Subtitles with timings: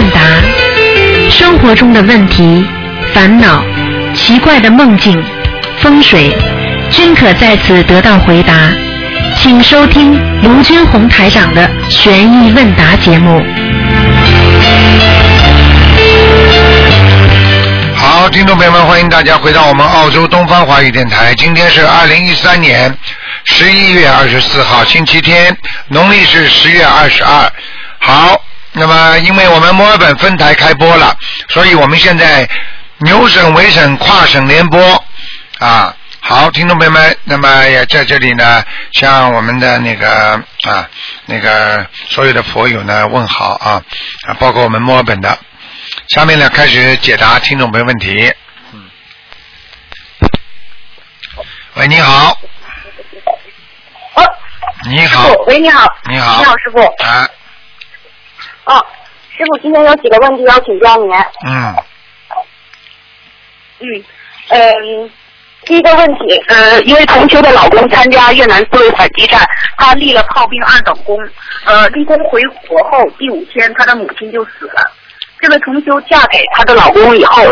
[0.00, 0.20] 问答，
[1.30, 2.64] 生活中的问题、
[3.12, 3.62] 烦恼、
[4.14, 5.22] 奇怪的梦境、
[5.80, 6.34] 风水，
[6.90, 8.54] 均可在此得到回答。
[9.36, 13.44] 请收听卢军红台长的悬疑问答节目。
[17.94, 21.34] 好，听众朋友们，欢迎大家回到我们澳洲东方华语电台。
[21.34, 22.90] 今天是二零一三年
[23.44, 25.54] 十一月二十四号，星期天，
[25.88, 27.52] 农历是十月二十二。
[27.98, 31.16] 好，那么因为我们墨尔本分台开播了，
[31.48, 32.48] 所以我们现在
[32.98, 35.04] 牛省、维省跨省联播
[35.58, 35.94] 啊。
[36.22, 40.34] 好，听众朋友们，那么也在这里呢，向我们的那个
[40.68, 40.88] 啊
[41.24, 43.82] 那个所有的佛友呢问好啊
[44.28, 45.36] 啊，包括我们墨尔本的。
[46.08, 48.32] 下面呢开始解答听众朋友问题。
[48.72, 48.90] 嗯。
[51.74, 52.38] 喂，你好。
[54.14, 54.24] 哦。
[54.84, 55.26] 你好。
[55.46, 55.86] 喂，你好。
[56.04, 56.38] 你好。
[56.38, 56.80] 你好，师傅。
[57.02, 57.28] 啊。
[58.70, 58.86] 哦，
[59.36, 61.10] 师傅，今天有几个问题要请教您。
[61.46, 61.74] 嗯。
[63.80, 64.04] 嗯
[64.50, 65.10] 嗯，
[65.64, 69.40] 第一个问题，呃，因为同修的老公参加越南自卫反击战，
[69.76, 71.18] 他立了炮兵二等功，
[71.64, 74.92] 呃，立功回国后第五天，他的母亲就死了。
[75.40, 77.42] 这位同修嫁给她的老公以后，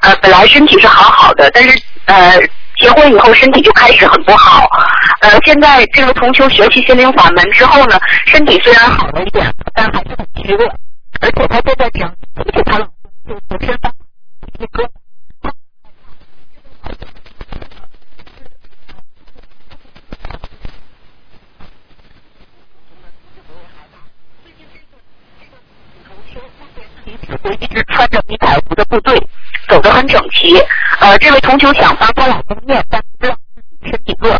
[0.00, 2.40] 呃，本来身体是好好的，但是呃，
[2.76, 4.68] 结婚以后身体就开始很不好。
[5.20, 10.68] 呃，现在这个同修学习心灵法门之后呢，身体虽然好了一点，但还是很虚弱，
[11.20, 12.86] 而且他都在讲，而且她老
[13.26, 13.92] 公就天发
[14.58, 14.88] 一个。
[27.42, 29.14] 会一直穿着迷彩服的部队，
[29.68, 30.56] 走得很整齐。
[31.00, 33.36] 呃，这位同修想帮她老公念，但不知道
[33.82, 34.38] 身体弱，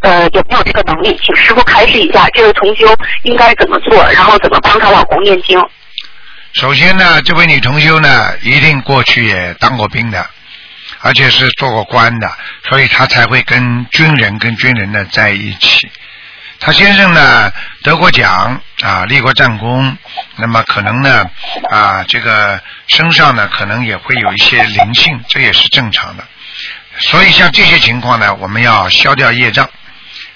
[0.00, 1.18] 呃，有没有这个能力？
[1.22, 2.86] 请师傅开示一下，这位同修
[3.24, 5.60] 应该怎么做，然后怎么帮她老公念经？
[6.52, 10.26] 首先呢，这位女同修呢，一定过去也当过兵的，
[11.00, 12.30] 而且是做过官的，
[12.68, 15.90] 所以她才会跟军人跟军人呢在一起。
[16.58, 17.52] 他先生呢
[17.82, 19.96] 得过奖啊，立过战功，
[20.36, 21.30] 那么可能呢
[21.70, 26.24] 啊，这个身上呢可能也会有一些灵性，这也是正常的。
[26.98, 29.68] 所以像这些情况呢，我们要消掉业障，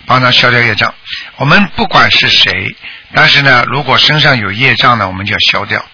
[0.06, 0.94] 帮他消掉业障。
[1.36, 2.76] 我们不管是谁，
[3.14, 5.84] 但是呢，如果身上有业障呢，我们就要消掉。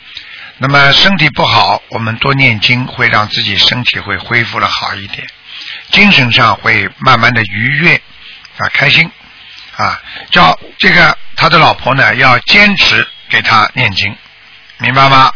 [0.59, 5.27] 那么身体不好，我们多念经，会让自己身体会恢复了好一点，
[5.93, 7.95] 精神上会慢慢的愉悦
[8.59, 9.09] 啊，开心。
[9.77, 10.01] 啊，
[10.31, 14.15] 叫这个他的老婆呢，要坚持给他念经，
[14.79, 15.31] 明白吗？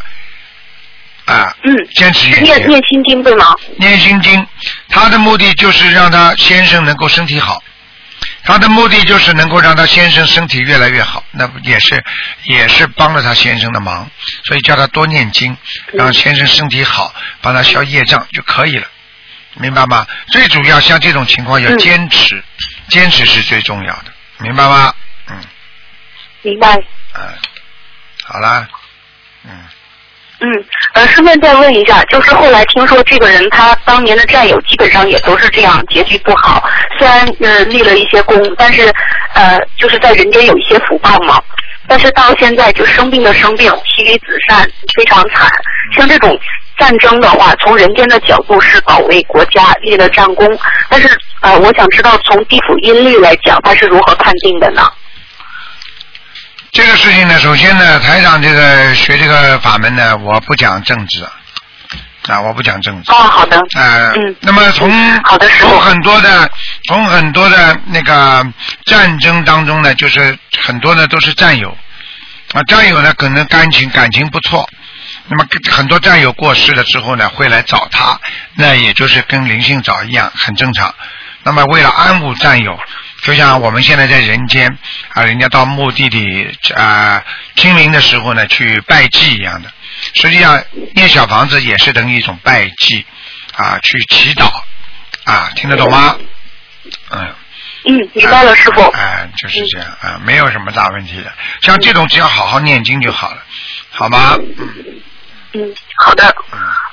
[1.27, 3.55] 啊，嗯，坚持念念念心经对吗？
[3.77, 4.47] 念心经，
[4.89, 7.63] 他的目的就是让他先生能够身体好，
[8.43, 12.03] 他的目的就是能够让他先生身体越来越好，那不也是
[12.45, 14.11] 也是帮了他先生的忙，
[14.45, 15.57] 所以叫他多念经，
[15.93, 18.87] 让先生身体好，帮他消业障就可以了，
[19.55, 20.07] 明白吗？
[20.29, 22.43] 最主要像这种情况要坚持，
[22.89, 24.13] 坚持是最重要的。
[24.43, 24.93] 明白吗？
[25.29, 25.37] 嗯。
[26.43, 26.75] 明白。
[27.19, 27.23] 嗯，
[28.25, 28.67] 好啦。
[29.45, 29.51] 嗯。
[30.43, 30.65] 嗯，
[30.95, 36.67] 呃，顺便再问一下，就是后来听说这个人他当年的战友基本上也都是这样，结局不好。
[36.99, 38.91] 虽然呃立了一些功，但是
[39.35, 41.43] 呃就是在人间有一些福报嘛。
[41.87, 45.51] 但是到现在就生病的生病，妻离子散，非常惨。
[45.97, 46.39] 像这种
[46.81, 50.59] 战争的话，从人间的角度是保卫国家，立了战功。
[50.89, 51.09] 但是
[51.41, 54.83] 呃，我想知道从地府阴律来讲，它是如何判定的呢？
[56.73, 61.23] 这个事情呢，首先呢，台长这个学这个法门呢，我不讲政治
[62.29, 63.11] 啊，我不讲政治。
[63.11, 63.61] 哦，好的。
[63.75, 64.37] 呃，嗯。
[64.41, 64.91] 那么从
[65.25, 66.51] 好的从很多的
[66.87, 68.47] 从很多的那个
[68.87, 71.77] 战争当中呢，就是很多呢都是战友
[72.53, 74.69] 啊，战友呢可能感情感情不错，
[75.29, 78.19] 那么很多战友过世了之后呢，会来找他，
[78.55, 80.95] 那也就是跟灵性找一样，很正常。
[81.43, 82.79] 那么为了安抚战友。
[83.23, 84.79] 就像我们现在在人间
[85.13, 87.23] 啊，人家到墓地里啊
[87.55, 89.71] 清明的时候呢，去拜祭一样的。
[90.15, 90.59] 实际上
[90.95, 93.05] 念小房子也是等于一种拜祭
[93.55, 94.47] 啊，去祈祷
[95.25, 96.17] 啊，听得懂吗？
[97.11, 97.35] 嗯。
[97.85, 98.81] 嗯，明白了，师傅。
[98.93, 101.31] 哎，就是这样啊，没有什么大问题的。
[101.61, 103.43] 像这种只要好好念经就好了，
[103.91, 104.39] 好吗？
[104.39, 105.03] 嗯。
[105.53, 106.35] 嗯，好的。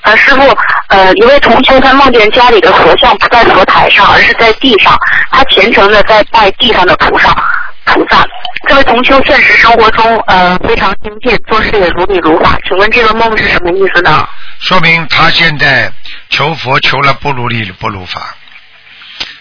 [0.03, 0.57] 呃，师傅，
[0.89, 4.97] 呃，一位同修他梦见家里的佛像不在佛台上，而是在地上，
[5.31, 7.35] 他虔诚的在拜地上的菩萨。
[7.85, 8.25] 菩萨，
[8.67, 12.57] 这位同修现实生活中呃非常精进，做事也如理如法。
[12.67, 14.27] 请问这个梦是什么意思呢？
[14.59, 15.91] 说明他现在
[16.29, 18.35] 求佛求了不如理不如法。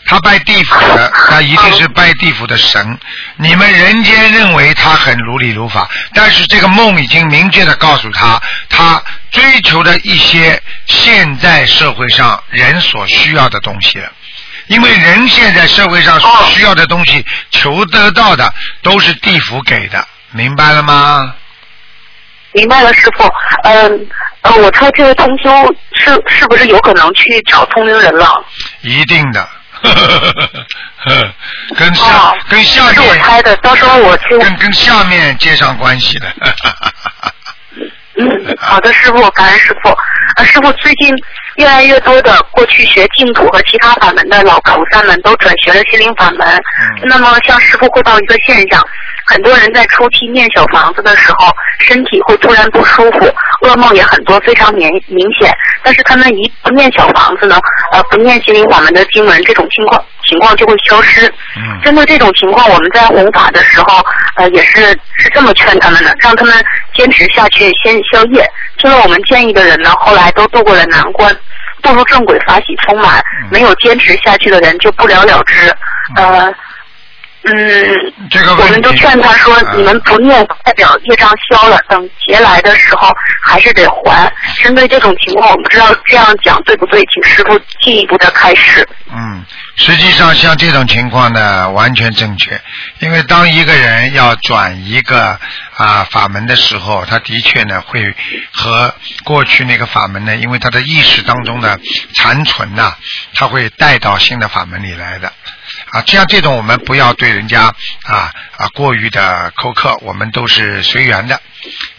[0.06, 2.98] 他拜地府的，他一定是拜地府的神。
[3.36, 14.10] 你们人间认为他很如理如法，但是这个梦已经明确的告诉他，他追求的一些现在社会上人所需要的东西了。
[14.68, 21.34] 因为人现在社会上所需要的东西，求得到的都是地府给的，明白了吗？
[22.52, 23.24] 明白了，师傅。
[23.64, 24.06] 嗯，
[24.40, 25.50] 呃，我猜这位同修
[25.92, 28.44] 是是不是有可能去找通灵人了？
[28.80, 29.46] 一定的，
[31.76, 34.36] 跟下、哦跟下是我面猜的，到时候我去。
[34.38, 36.32] 跟跟下面接上关系的。
[38.18, 39.90] 嗯，好的，师傅，感恩师傅。
[40.36, 41.14] 呃，师傅，最近
[41.56, 46.46] 越来越多的过去学净土和其他法门的老菩萨们都转学了心灵法门。
[46.48, 48.82] 嗯那么，向师傅汇报一个现象：
[49.26, 53.28] 很多人在初期念小房子的时候，身体会突然不舒服，
[53.62, 55.52] 噩梦也很多，非常明明显。
[55.82, 57.58] 但是他们一不念小房子呢，
[57.92, 61.26] 呃，不念心灵法门的经文，这种情况情况就会消失。
[61.56, 64.04] 嗯针对这种情况，我们在弘法的时候，
[64.36, 64.86] 呃，也是
[65.18, 66.54] 是这么劝他们的，让他们
[66.94, 68.44] 坚持下去，先消业。
[68.78, 71.34] 听了我们建议的人呢，后来都度过了难关，
[71.82, 73.22] 步入正轨，法喜充满。
[73.50, 75.72] 没有坚持下去的人就不了了之。
[76.16, 76.52] 呃，
[77.48, 83.08] 嗯，这个我们都劝他说啊，你们不念代表业障消了，等劫来的时候
[83.44, 84.32] 还是得还。
[84.62, 88.88] 针对这种情况，我不知道这样讲对不对，请师傅进一步的开示。
[89.12, 89.44] 嗯，
[89.76, 92.60] 实际上像这种情况呢，完全正确。
[92.98, 95.38] 因为当一个人要转一个
[95.76, 98.12] 啊法门的时候，他的确呢会
[98.50, 101.78] 和过去那个法门呢，因为他的意识当中的
[102.16, 102.96] 残存呐、
[103.34, 105.32] 他会带到新的法门里来的。
[105.92, 107.72] 啊，像这种我们不要对人家
[108.04, 111.40] 啊啊过于的苛刻，我们都是随缘的，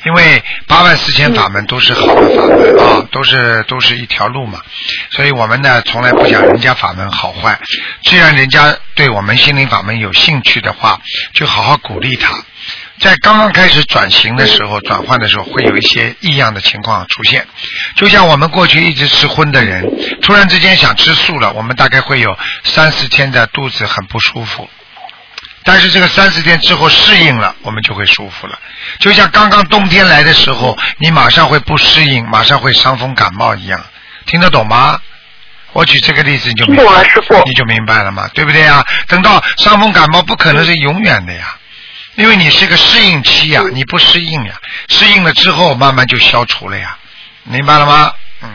[0.06, 4.62] 因为八万四千法门都是好的法门啊，都是都是一条路嘛，
[5.12, 7.60] 所以我们呢从来不讲人家法门好坏，
[8.04, 11.02] 既然人家对我们心灵法门有兴趣的话，
[11.34, 12.38] 就好好鼓励他。
[13.00, 17.46] 在刚刚开始转型的时候、转换的时候，会有一些异样的情况出现。
[17.96, 19.84] 就像我们过去一直吃荤的人，
[20.22, 24.70] 突然之间想吃素了，我们大概会有三四天的肚子很不舒服。
[25.64, 28.58] 但是这个三四天之后适应了，我们就会舒服了。
[29.00, 33.86] 就像刚刚冬天来的时候，你马上会不适应，马上会伤风感冒一样，
[34.26, 35.00] 听得懂吗？
[35.74, 36.84] 我举这个例子你就明白
[37.46, 38.84] 你就明白了嘛，对不对呀？
[39.08, 41.57] 等到伤风感冒不可能是永远的呀，
[42.18, 44.60] 因为你是个适应期呀，你不适应呀，
[44.90, 46.98] 适应了之后慢慢就消除了呀，
[47.44, 48.12] 明白了吗？
[48.42, 48.50] 嗯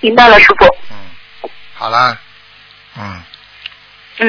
[0.00, 0.66] 明白了，师傅。
[0.90, 2.18] 嗯，好啦，
[2.98, 3.22] 嗯。
[4.18, 4.28] 嗯，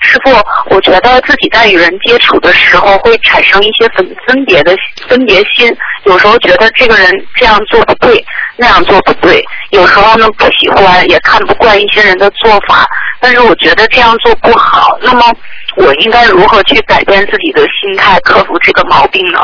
[0.00, 0.30] 师傅，
[0.74, 4.74] 我觉得自己在与人接触的时候会产生一些分分别的
[5.08, 8.24] 分别心，有时候觉得这个人这样做不对，
[8.56, 12.86] 那样做不对，有时候呢不喜欢，也看不惯一些人的做法，
[13.20, 14.96] 但是我觉得这样做不好。
[15.02, 15.32] 那么
[15.76, 19.40] 我应该如何去改变自己的心态，克服这个毛病呢？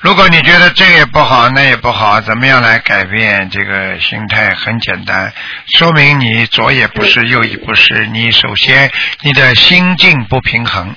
[0.00, 4.54] 如果你觉得这也不好，那也不好，怎么样来改变这个心态？
[4.54, 5.32] 很简单，
[5.78, 8.06] 说明你左也不是，右也不是。
[8.12, 8.90] 你首先
[9.22, 10.94] 你的心境不平衡，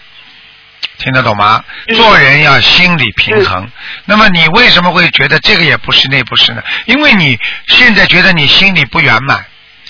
[0.98, 1.64] 听得懂吗？
[1.88, 3.70] 嗯做人要心理平衡。
[4.06, 6.62] 那么你为什么会觉得这个也不是，那不是呢？
[6.86, 9.46] 因为你现在觉得你心里不圆满，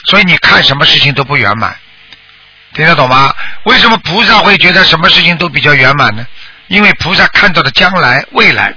[0.06, 1.76] 所以你看什么事情都不圆满。
[2.74, 3.34] 听得懂吗？
[3.64, 6.28] 为什么菩萨会觉得什么事情都比较圆满呢？
[6.68, 8.74] 因为菩萨看到的将来、未来，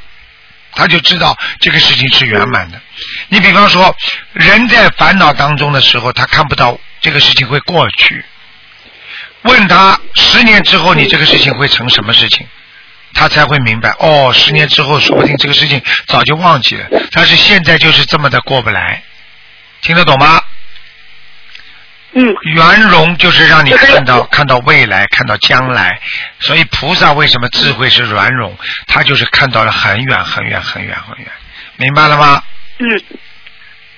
[0.73, 2.81] 他就知道这个事情是圆满的。
[3.29, 3.95] 你比方说，
[4.33, 8.25] 人在烦恼当中的时候，他看不到这个事情会过去。
[9.43, 12.47] 问他十年之后你这个事情会成什么事情，
[13.15, 13.91] 他才会明白。
[13.99, 19.03] 哦，十年之后说不定这个事情早就忘记了，但是现在就是这么的过不来。
[19.83, 20.43] 听得懂吗？
[22.13, 26.01] 嗯圆融就是让你看到看到未来，看到将来。
[26.41, 28.59] 所以菩萨为什么智慧是圆融？
[28.89, 31.27] 他就是看到了很远很远很远很远，
[31.77, 32.43] 明白了吗？
[32.79, 33.03] 嗯，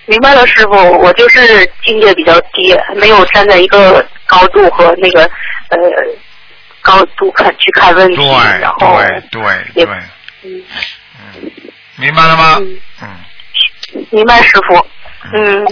[0.07, 5.23] 明白了，师傅，我就是境界比较低，没有站在一个高度和那个
[5.69, 5.79] 呃
[6.81, 9.95] 高度看去看问题，对然后对对对，
[10.43, 10.65] 嗯
[11.19, 11.51] 嗯，
[11.97, 12.59] 明白了吗？
[12.61, 14.87] 嗯嗯，明白，师傅。
[15.35, 15.65] 嗯，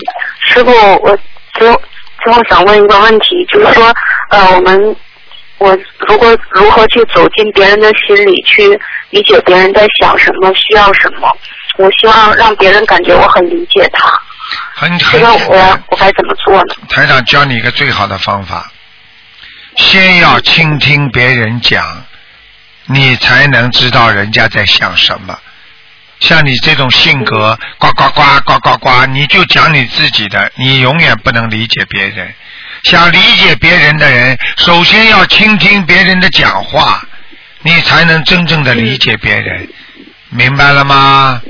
[0.45, 0.71] 师傅，
[1.03, 1.19] 我
[1.55, 1.83] 最后
[2.23, 3.93] 最后想问一个问题，就是说，
[4.31, 4.97] 呃，我们
[5.59, 8.79] 我如果如何去走进别人的心里，去
[9.11, 11.29] 理解别人在想什么，需要什么？
[11.81, 14.21] 我希望让别人感觉我很理解他，
[14.75, 15.79] 很这很我。
[15.89, 16.75] 我该怎么做呢？
[16.89, 18.71] 台长教你一个最好的方法，
[19.77, 22.05] 先要倾听别人讲，
[22.87, 25.39] 你才能知道人家在想什么。
[26.21, 32.35] 像你这种性格，呱呱呱呱呱呱，你就讲你自己的，你永远不能理解别人。
[32.83, 37.03] 想理解别人的人，首先要倾听别人的讲话，
[37.63, 39.67] 你才能真正的理解别人，
[40.29, 41.41] 明白了吗？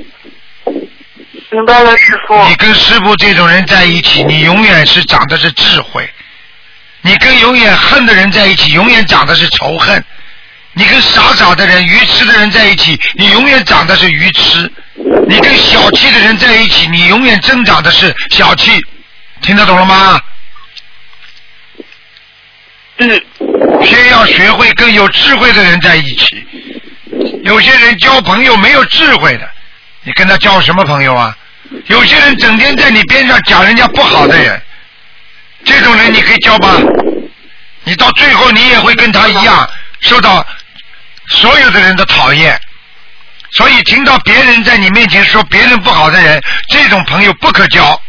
[1.51, 2.47] 明白了，师傅。
[2.47, 6.01] 你跟师傅这种人在一起，你永远是长的是智慧；
[7.01, 10.01] 你跟永远恨的人在一起，永远长的是仇恨；
[10.73, 14.65] 你跟傻傻的人、愚痴的人在一起，你永远长的是愚痴；
[15.27, 18.81] 你跟小气的人在一起，你永远增长的是小气。
[19.41, 20.21] 听得懂了吗？
[22.97, 23.25] 嗯，
[23.83, 26.47] 先要学会跟有智慧的人在一起。
[27.43, 29.49] 有些人交朋友没有智慧的，
[30.03, 31.35] 你跟他交什么朋友啊？
[31.87, 34.61] 有些人整天在你边上讲人家不好的人，
[35.63, 36.77] 这种人你可以交吧？
[37.83, 39.69] 你到最后你也会跟他一样
[40.01, 40.45] 受到
[41.27, 42.59] 所有的人的讨厌。
[43.53, 48.01] 所以听到别人在你面前说别人不好的人，这种朋友不可交。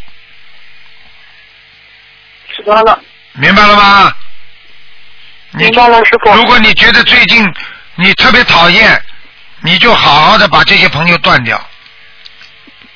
[2.54, 3.00] 知道了，
[3.32, 4.14] 明白了吗？
[5.52, 6.32] 你明白了，师傅。
[6.34, 7.44] 如果你觉得最近
[7.94, 9.02] 你特别讨厌，
[9.62, 11.60] 你就好好的把这些朋友断掉。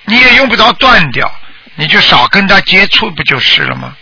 [0.06, 1.30] 你也用不着断掉，
[1.74, 3.94] 你就少跟他接触，不就是了吗？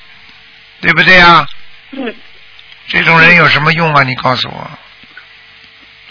[0.81, 1.47] 对不对啊？
[1.93, 2.15] 嗯，
[2.87, 4.03] 这种人有什么用啊？
[4.03, 4.71] 你告诉我。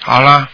[0.01, 0.49] 好了，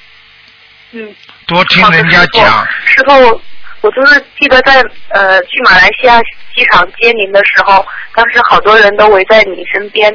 [0.91, 1.15] 嗯。
[1.47, 2.67] 多听人家讲。
[2.85, 3.41] 师傅，
[3.81, 6.19] 我就是记得在呃去马来西亚
[6.53, 10.11] 机场接您的时候，当时好多人都围在你身边，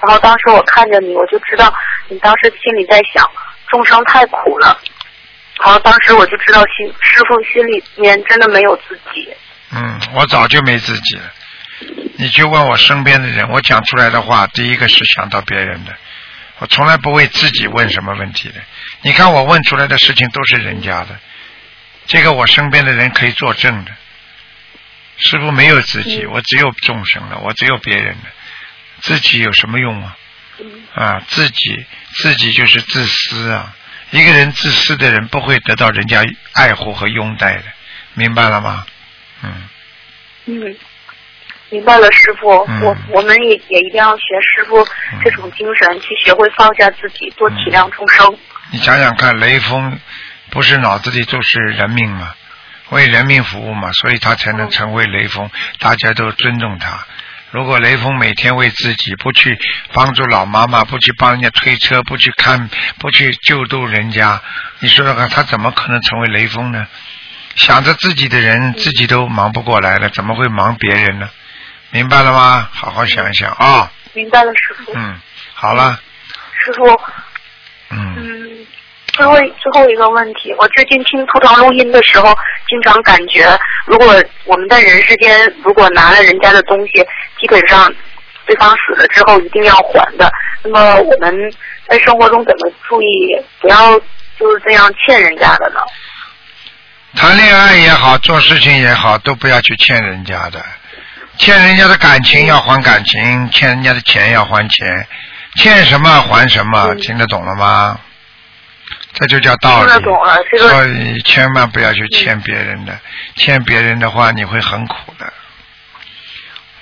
[0.00, 1.74] 然后当时我看着你，我就知道
[2.08, 3.28] 你当时心里在想
[3.68, 4.78] 众生太苦了，
[5.64, 9.28] 然后当时我就知道心师傅心里面真的没有自己。
[9.72, 11.32] 嗯，我早就没自己了。
[12.18, 15.94] 你去问我身边的人，我讲出来的话，第一个是想到别人的，
[16.58, 18.54] 我从来不为自己问什么问题的。
[19.02, 21.18] 你看我问出来的事情都是人家的，
[22.06, 23.90] 这个我身边的人可以作证的。
[25.18, 28.24] 师傅没有自己，我只有众生了，我只有别人了，
[29.00, 30.16] 自己有什么用啊？
[30.94, 31.84] 啊，自己
[32.14, 33.75] 自己就是自私啊！
[34.10, 36.22] 一个人自私的人不会得到人家
[36.54, 37.64] 爱护和拥戴的，
[38.14, 38.86] 明白了吗？
[39.42, 39.68] 嗯。
[40.46, 40.76] 嗯，
[41.70, 42.64] 明白了，师傅。
[42.68, 44.22] 嗯我我们也也一定要学
[44.54, 44.86] 师傅
[45.24, 48.38] 这种精神，去学会放下自己，多体谅众生。
[48.70, 49.98] 你想想看，雷锋
[50.50, 52.34] 不是脑子里就是人命吗？
[52.90, 57.04] 为人民服务嘛，所以他才能成为雷锋，大家都尊重他。
[57.56, 59.58] 如果雷锋每天为自己不去
[59.94, 64.42] 帮助老妈妈，不去帮人家推车，不去看，不去救助人家，
[64.80, 66.86] 你说说看，他怎么可能成为雷锋呢？
[67.54, 71.30] 想着自己的人，自己都忙不过来了，怎么会忙别人呢？
[71.92, 72.68] 明白了吗？
[72.70, 74.92] 好好想一想啊、明白了，师傅。
[74.94, 75.18] 嗯，
[75.54, 75.98] 好了，
[76.62, 76.84] 师傅，
[77.88, 78.35] 嗯，嗯，
[79.16, 82.36] 最后最后一个问题，我最近听图腾录音的时候，
[82.68, 83.48] 经常感觉，
[83.86, 86.92] 如果我们在人世间如果拿了人家的东西，
[87.40, 87.90] 基本上
[88.44, 90.30] 对方死了之后一定要还的。
[90.62, 91.34] 那么我们
[91.88, 93.98] 在生活中怎么注意，不要
[94.38, 95.80] 就是这样欠人家的呢？
[97.14, 100.62] 谈恋爱也好，做事情也好，都不要去欠人家的。
[101.38, 105.06] 欠人家的感情要还感情，欠人家的钱要还钱，
[105.56, 107.98] 欠什么还什么，嗯听得懂了吗？
[109.16, 109.90] 这就叫道理。
[110.02, 112.98] 懂了，这个所以千万不要去欠别人的，
[113.34, 115.32] 欠别人的话你会很苦的。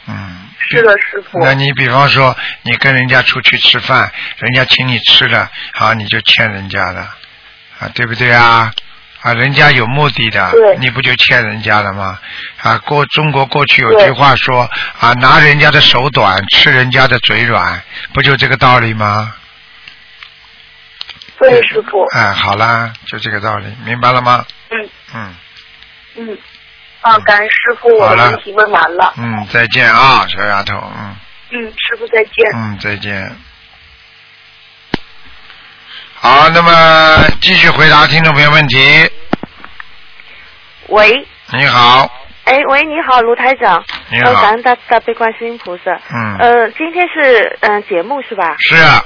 [0.06, 0.40] 嗯。
[0.66, 1.44] 是的，师傅。
[1.44, 7.00] 那你比方说，你跟人家出去吃饭，人家请你吃了，好，你就欠人家的，
[7.78, 8.72] 啊，对不对啊？
[9.20, 12.18] 啊，人家有目的的，你不就欠人家了吗？
[12.62, 17.82] 啊，过中国过去有句话说啊，拿人家的手短，吃人家的嘴软，
[18.14, 19.34] 不就这个道理吗？
[21.38, 22.04] 对，师傅。
[22.14, 24.44] 哎，好啦，就这个道理，明白了吗？
[24.70, 25.34] 嗯嗯
[26.16, 26.38] 嗯。
[27.00, 29.12] 啊，感恩师傅，我的问题问完了。
[29.18, 31.16] 嗯，再见啊，小丫头，嗯
[31.50, 32.32] 嗯，师傅再见。
[32.54, 33.36] 嗯，再见。
[36.14, 39.10] 好，那么继续回答听众朋友问题。
[40.88, 42.10] 喂，你好，
[42.44, 43.84] 哎，喂，你好，卢台长。
[44.10, 45.92] 你好呃，感恩大大悲观世音菩萨。
[46.10, 48.56] 嗯呃，今天是嗯、呃节目是吧？
[48.60, 49.04] 是啊，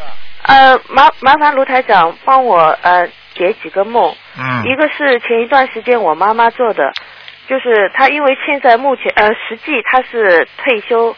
[0.49, 4.15] 呃，麻麻烦卢台长帮我呃解几个梦。
[4.39, 6.91] 嗯一个是前一段时间我妈妈做的，
[7.47, 11.15] 就是她因为现在目前呃实际她是退休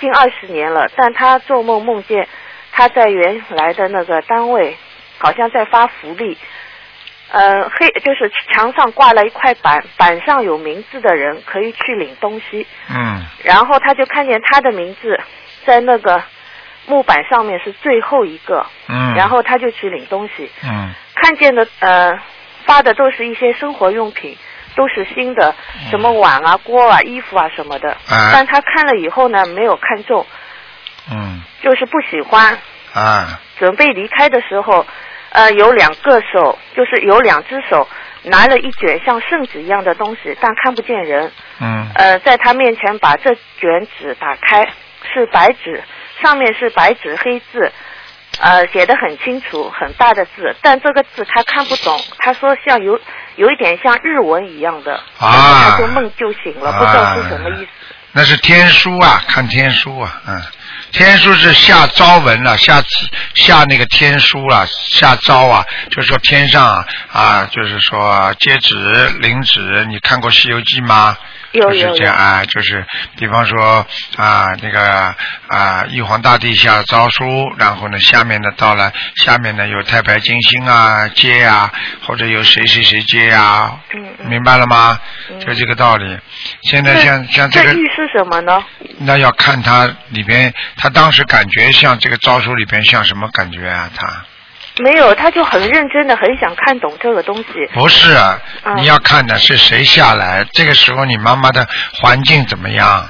[0.00, 2.26] 近二十年了，但她做梦梦见
[2.72, 4.76] 她在原来的那个单位
[5.18, 6.38] 好像在发福利，
[7.30, 15.20] 呃黑就是墙上挂了一块板，板上有名字的人可以去领东西，嗯然后她就看见她的名字
[15.66, 16.22] 在那个
[16.90, 20.50] 木板上面是最后一个，嗯，然后他就去领东西。
[20.64, 22.18] 嗯看见的呃
[22.64, 24.36] 发的都是一些生活用品，
[24.74, 25.54] 都是新的，
[25.90, 27.90] 什么碗啊、锅啊、衣服啊什么的。
[28.08, 30.26] 啊但他看了以后呢，没有看中。
[31.12, 32.58] 嗯就是不喜欢。
[32.92, 34.84] 啊准备离开的时候，
[35.30, 37.86] 呃，有两个手，就是有两只手
[38.24, 41.30] 拿了一卷像圣旨一样的东西，但看不见人。
[41.60, 44.66] 嗯呃，在他面前把这卷纸打开，
[45.12, 45.82] 是白纸，
[46.22, 47.72] 上面是白纸黑字，
[48.40, 51.98] 呃，写的很清楚，很大的字，但这个字他看不懂。
[52.18, 52.98] 他说像有
[53.36, 57.68] 有一点像日文一样的，啊他就梦就醒了，不知道是什么意思。
[58.12, 60.42] 那是天书啊，看天书啊，嗯，
[60.90, 62.82] 天书是下招文了、下
[63.34, 68.74] 下那个天书了、下招啊，就是说天上啊啊，就是说接旨
[69.20, 71.16] 领旨，你看过《西游记》吗？
[71.52, 72.84] 就是有有有这样啊，就是
[73.16, 75.14] 比方说啊，那个
[75.48, 77.24] 啊，玉皇大帝下诏书，
[77.58, 81.72] 然后呢，下面呢到了下面呢有太白金星啊接啊，
[82.06, 84.98] 或者有谁谁谁接啊，嗯嗯明白了吗？
[85.30, 86.18] 嗯就这个道理。
[86.62, 88.62] 现在像像这个，预是什么呢？
[88.98, 93.90] 那要看他里边，他当时感觉像这个诏书里边像什么感觉啊？
[93.96, 94.06] 他
[94.78, 97.44] 没有，他就很认真的，很想看懂这个东西。
[97.74, 103.06] 不是啊，嗯你要看的是谁下来，这个时候你妈妈的环境怎么样？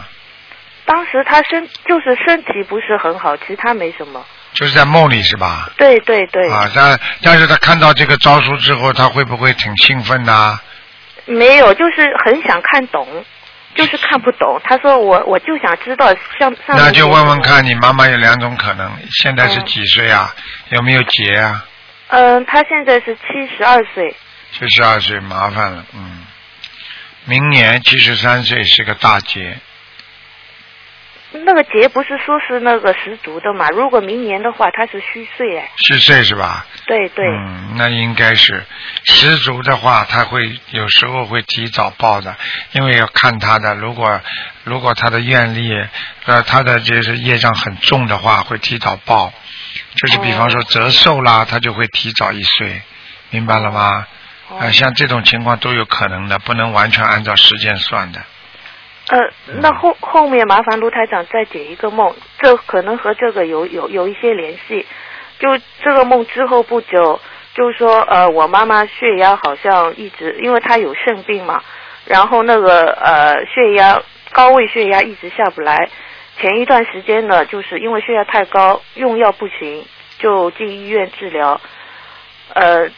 [0.84, 4.24] 当时他身就是身体不是很好，其他没什么。
[4.54, 5.70] 就是在梦里是吧？
[5.76, 10.58] 对对对，啊，但但是他看到这个招数之后，他会不会挺兴奋呐、
[11.26, 13.06] 没有，就是很想看懂，
[13.74, 14.60] 就是看不懂。
[14.64, 17.08] 他说我我就想知道像上那就。
[17.08, 18.90] 问问看你妈妈有两种可能，
[19.22, 20.34] 现在是嗯几岁啊？
[20.70, 21.64] 有没有结啊？
[22.08, 24.14] 嗯，他现在是七十二岁，
[24.52, 26.26] 七十二岁，麻烦了，嗯。
[27.26, 29.58] 明年七十三岁是个大劫，
[31.32, 33.68] 那个节不是说是那个十足的嘛？
[33.70, 35.70] 如果明年的话，它是虚岁哎。
[35.76, 36.66] 虚岁是吧？
[36.86, 38.64] 对对，嗯，那应该是
[39.04, 42.34] 十足的话，他会有时候会提早报的，
[42.72, 44.20] 因为要看他的，如果
[44.64, 45.70] 如果他的愿力，
[46.24, 49.32] 呃，他的就是业障很重的话，会提早报。
[49.94, 52.82] 就是比方说折寿啦，他就会提早一岁，
[53.30, 54.06] 明白了吗？
[54.48, 58.20] 啊呃，像这种情况都有可能的，不能完全按照时间算的。
[59.10, 59.18] 呃，
[59.60, 64.86] 那后后面麻烦卢台长再解一个梦，这可能和这个有有有一些联系。
[65.38, 65.48] 就
[65.82, 67.20] 这个梦之后不久，
[67.54, 71.60] 就是说呃，我妈妈血压好像一直，因为她有肾病嘛，
[72.04, 74.00] 然后那个呃血压
[74.32, 75.88] 高位血压一直下不来。
[76.38, 79.84] 前一段时间呢，就是因为血压太高，用药不行，
[80.18, 81.60] 就进医院治疗。
[82.54, 82.88] 呃，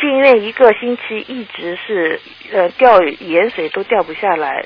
[0.00, 2.20] 进院一个星期，一直是
[2.52, 4.64] 呃掉盐水都掉不下来，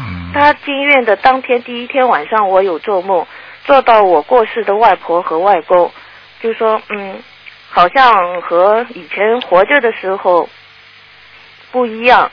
[0.00, 0.32] 嗯。
[0.32, 3.26] 他进院的当天第一天晚上，我有做梦，
[3.64, 5.90] 做到我过世的外婆和外公，
[6.40, 7.22] 就说嗯，
[7.68, 10.48] 好像和以前活着的时候
[11.72, 12.30] 不一样，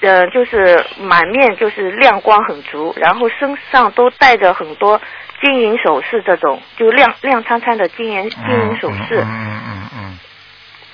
[0.00, 5.00] 呃，就是满面就是亮光很足，然后身上都带着很多
[5.40, 9.20] 金银首饰，这种就亮亮灿灿的金银金银首饰。
[9.20, 10.18] 嗯嗯嗯嗯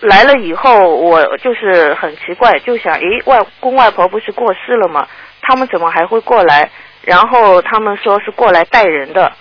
[0.00, 5.06] 来了以后，我就是很奇怪，就想，诶，外公外婆不是过世了吗？
[5.50, 6.70] 他们怎么还会过来？
[7.02, 9.32] 然后他们说是过来带人的。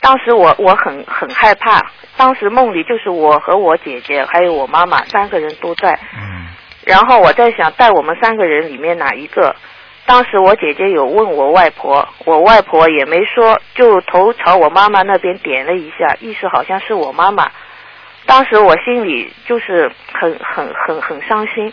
[0.00, 5.98] 当时我我很很害怕，当时梦里就是我和我姐姐还有我妈妈三个人都在。
[6.14, 6.46] 嗯
[6.84, 9.54] 然后我在想带我们三个人里面哪一个？
[10.06, 17.50] 当时我姐姐有问我外婆，我外婆也没说，就头朝我妈妈那边点了一下，意思好像是我妈妈。
[18.24, 21.72] 当时我心里就是很很很很伤心，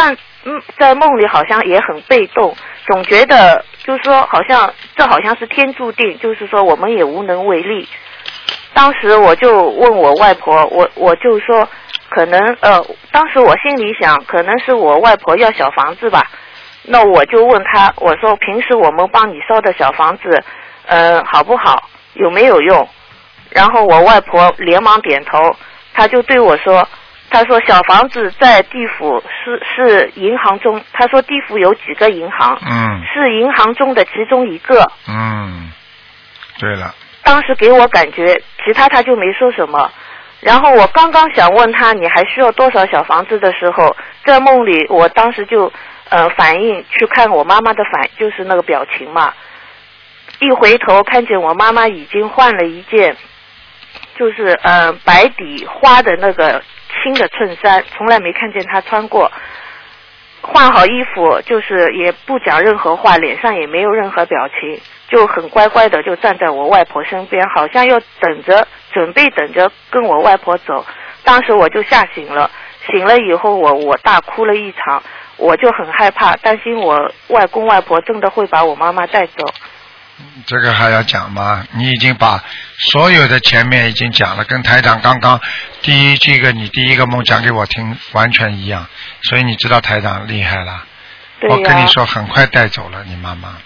[0.00, 2.54] 但嗯，在梦里好像也很被动，
[2.86, 7.88] 总觉得就是说好像这好像是天注定，就是说我们也无能为力。
[8.72, 11.68] 当时我就问我外婆，我我就说，
[12.10, 12.80] 可能呃，
[13.10, 16.22] 当时我心里想，可能是我外婆要小房子吧。
[16.84, 20.44] 那我就问她，我说平时我们帮你烧的小房子，
[20.86, 21.90] 呃，好不好？
[22.14, 22.88] 有没有用？
[23.50, 25.56] 然后我外婆连忙点头，
[25.92, 26.88] 她就对我说，
[27.30, 34.90] 她说小房子在地府是是银行中，他说地府有几个银行，嗯是银行中的其中一个。
[35.06, 35.70] 嗯，
[36.58, 39.90] 对了，当时给我感觉，其他他就没说什么。
[40.40, 45.70] 然后我刚刚想问他你还需要多少小房子的时候，在梦里我当时就
[46.08, 49.34] 呃反应去看我妈妈的反，就是那个表情嘛。
[50.40, 53.16] 一回头看见我妈妈已经换了一件，
[54.16, 56.62] 就是呃白底花的那个
[57.02, 59.30] 新的衬衫，从来没看见她穿过。
[60.40, 70.86] 换好衣服，就是也不讲任何话，脸上也没有任何表情，就很乖乖的就站在我外婆身边，好像要等着，准备等着跟我外婆走。
[71.24, 72.50] 当时我就吓醒了，
[72.90, 75.02] 醒了以后我我大哭了一场，
[75.36, 79.44] 我就很害怕，担心我外公外婆真的会把我妈妈带走。
[80.46, 81.66] 这个还要讲吗？
[81.72, 82.42] 你已经把
[82.78, 85.40] 所有的前面已经讲了，跟台长刚刚
[85.82, 88.86] 第一这个你第一个梦讲给我听完全一样，
[89.22, 90.84] 所以你知道台长厉害了。
[91.48, 93.56] 我跟你说，很快带走了你妈妈。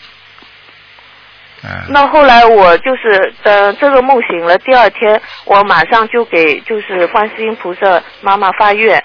[1.64, 9.02] 嗯，那后来我就是呃这个梦醒了，第二天我马上就给就是观世音菩萨妈妈发愿，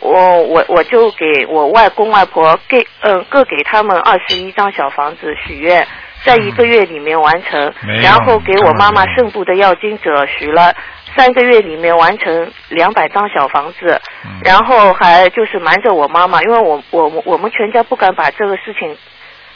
[0.00, 5.86] 我我我就给我外公外婆给嗯、呃各给他们二十一张小房子许愿，
[6.24, 10.74] 在一个月里面完成，然后给我妈妈根本没用圣部的药经者许了
[11.16, 14.40] 三个月里面完成两百张小房子，嗯。
[14.44, 18.96] 然后还就是瞒着我妈妈，因为我我我们全家不敢把这个事情，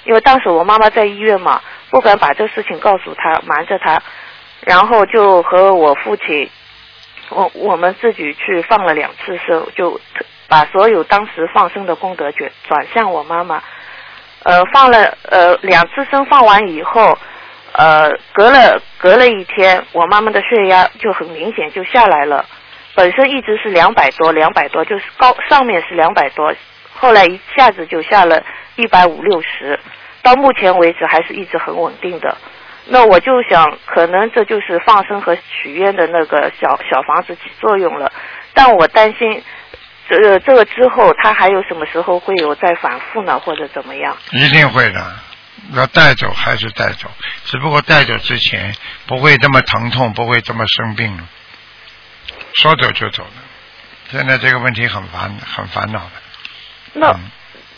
[0.05, 4.03] 因为当时我妈妈在医院嘛，不敢把这事情告诉她，瞒着她，
[4.61, 6.49] 然后就和我父亲，
[7.29, 10.01] 我我们自己去放了两次生，就
[10.49, 13.63] 把所有当时放生的功德转转向我妈妈，
[14.45, 17.19] 呃，放了呃两次生放完以后，
[17.73, 22.45] 呃，隔了隔了一天，我妈妈的血压就很明显就下来了。
[22.95, 26.55] 本身一直是两百多，两百多，就是高上面是两百多，
[26.95, 28.41] 后来一下子就下了
[28.77, 29.81] 一百五六十，
[30.23, 32.37] 到目前为止还是一直很稳定的。
[32.87, 38.13] 那我就想，可能这就是放生和许愿的那个小小房子起作用了，
[38.53, 39.43] 但我担心，
[40.09, 44.17] 这个这个之后他还有什么时候会有再反复呢，或者怎么样？
[44.33, 45.15] 一定会的。
[45.75, 47.09] 要带走还是带走，
[47.45, 48.75] 只不过带走之前
[49.07, 51.23] 不会这么疼痛，不会这么生病了。
[52.55, 53.31] 说走就走了。
[54.11, 56.11] 现在这个问题很烦，很烦恼的。
[56.93, 57.21] 那、嗯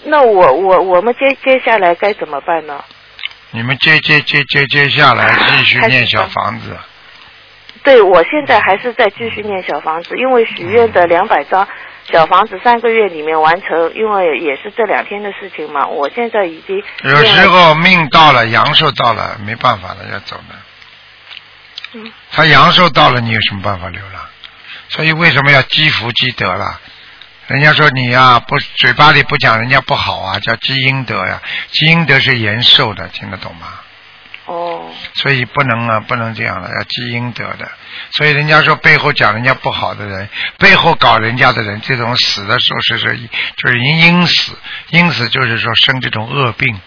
[0.08, 2.84] 那我我我们接接下来该怎么办呢？
[3.50, 6.76] 你们接接接接接下来继续念小房子，
[7.82, 11.66] 对，我现在还是在继续念小房子，因为许愿的两百张
[12.12, 15.86] 小房子三个月里面完成，因为也是这两天的事情嘛。
[15.86, 20.62] 我现在已经有时候命到了，阳寿到了，没办法了，要走了。
[21.94, 24.30] 嗯他阳寿到了，你有什么办法留了？
[24.88, 26.80] 所以为什么要积福积德了？
[27.48, 31.40] 人家说你呀、不嘴巴里不讲人家不好啊，叫积阴德呀。
[31.70, 33.80] 积阴德是延寿的，听得懂吗？
[34.46, 37.68] 哦，所以不能啊，不能这样了，要积阴德的。
[38.12, 40.28] 所以人家说背后讲人家不好的人，
[40.58, 43.16] 背后搞人家的人，这种死的时候是是
[43.56, 44.52] 就是因因死，
[44.90, 46.80] 因死就是说生这种恶病。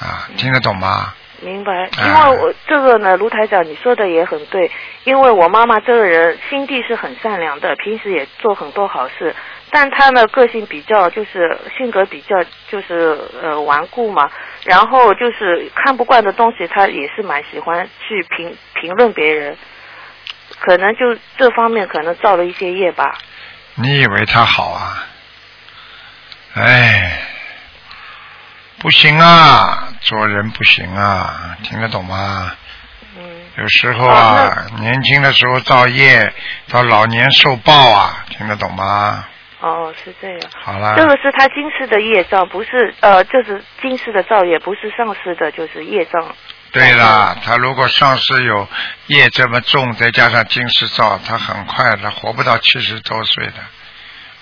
[0.00, 1.12] 啊，听得懂吗？
[1.40, 1.72] 明白。
[1.72, 1.90] 啊。
[2.06, 4.70] 因为我这个呢，卢台长你说的也很对，
[5.02, 9.34] 因为我妈妈这个人心地是很善良的，平时也做很多好事，
[9.70, 12.36] 但他呢个性比较就是性格比较
[12.68, 14.30] 就是呃顽固嘛，
[14.64, 19.56] 然后就是看不惯的东西，他也是蛮喜欢去评评论别人，
[20.58, 23.18] 可能就这方面可能造了一些业吧。
[23.74, 25.04] 你以为他好啊？
[26.54, 27.20] 哎，
[28.78, 32.52] 不行啊，做人不行啊，听得懂吗？
[33.16, 33.22] 嗯，
[33.56, 36.32] 有时候啊，年轻的时候造业，
[36.70, 39.24] 到老年受报啊，听得懂吗？
[39.60, 40.40] 哦，是这样。
[40.54, 46.24] 好了，这个是他今世的业障，不是呃，就是今世的造业，不是上世的，就是业障。
[46.70, 48.68] 对啦，他如果上世有
[49.06, 53.54] 业这么重，再加上今世造，他很快他活不到七十多岁的，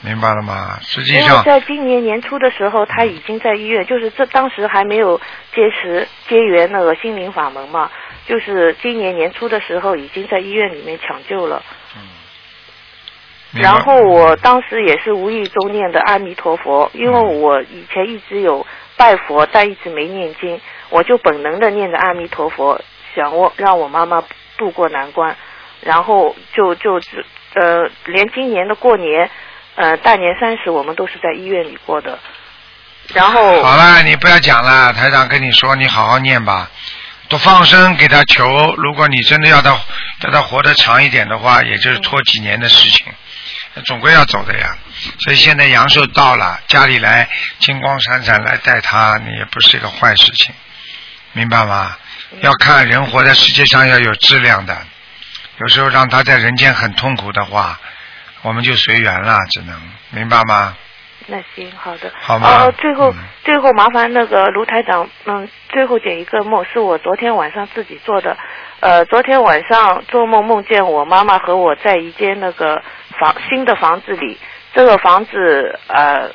[0.03, 0.79] 明白了吗？
[0.83, 5.19] 实际上，在今年年初的时候，他已经在医院，就是这当时还没有
[5.55, 7.91] 结识结缘那个心灵法门嘛，
[8.27, 11.63] 就是今年年初的时候已经在医院里面抢救了。
[13.53, 22.81] 然后我当时也是无意中念的阿弥陀佛，因为我以前一直有拜佛，但一直没念经，我就本能的念着阿弥陀佛，
[23.15, 24.23] 想我让我妈妈
[24.59, 25.37] 渡过难关，
[25.81, 29.31] 然后就就只呃，连今年的过年，
[29.77, 32.19] 呃，大年三十我们都是在医院里过的，
[33.15, 36.71] 然后好了，你不要讲了，台长跟你说，你好好念吧，
[37.29, 38.45] 多放生给他求。
[38.77, 39.71] 如果你真的要他
[40.25, 43.07] 要他活得长一点的话，也就是拖几年的事情，
[43.85, 44.77] 总归要走的呀。
[45.21, 50.55] 所以现在阳寿到了，家里来金光闪闪来带他，你也不是一个坏事情，
[51.33, 51.97] 明白吗？
[52.41, 54.87] 要看人活在世界上要有质量的，
[55.59, 57.79] 有时候让他在人间很痛苦的话，
[58.43, 60.77] 我们就随缘了，只能明白吗？
[61.27, 63.15] 那行好的，好吗哦，最后、嗯
[63.47, 68.37] 最后麻烦那个卢台长，嗯，最后解一个梦，是我昨天晚上自己做的。
[68.81, 72.83] 呃，昨天晚上做梦梦见我妈妈和我在一间那个
[73.21, 74.37] 房新的房子里，
[74.75, 76.29] 这个房子呃，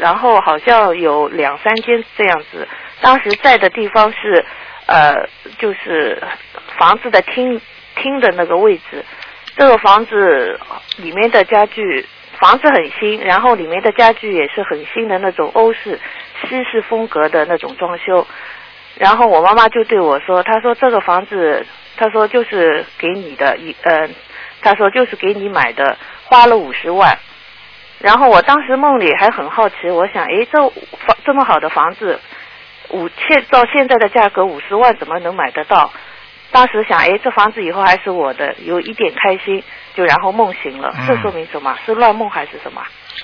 [0.00, 2.66] 然后好像有两三间这样子。
[3.00, 4.44] 当时在的地方是
[4.86, 5.14] 呃，
[5.58, 6.20] 就是
[6.76, 7.60] 房子的厅
[7.94, 9.04] 厅的那个位置。
[9.56, 10.58] 这个房子
[10.96, 12.04] 里面的家具，
[12.38, 15.98] 房子很新，然后里面的家具也是很新的那种欧式
[16.42, 18.26] 西式风格的那种装修。
[18.98, 24.08] 然后我妈妈就对我说，她说这个房子，她说就是给你的，一呃，
[24.62, 27.18] 她说就是给你买的，花了五十万。
[27.98, 32.20] 然后我当时梦里还很好奇，我想，诶，这房这么好的房子，
[32.90, 35.90] 五现到现在的价格五十万怎么能买得到？
[36.52, 39.62] 当时想，哎，这房子以后还是我的，有一点开心，
[39.96, 40.92] 就然后梦醒了。
[40.98, 41.74] 嗯这说明什么？
[41.84, 42.82] 是乱梦还是什么？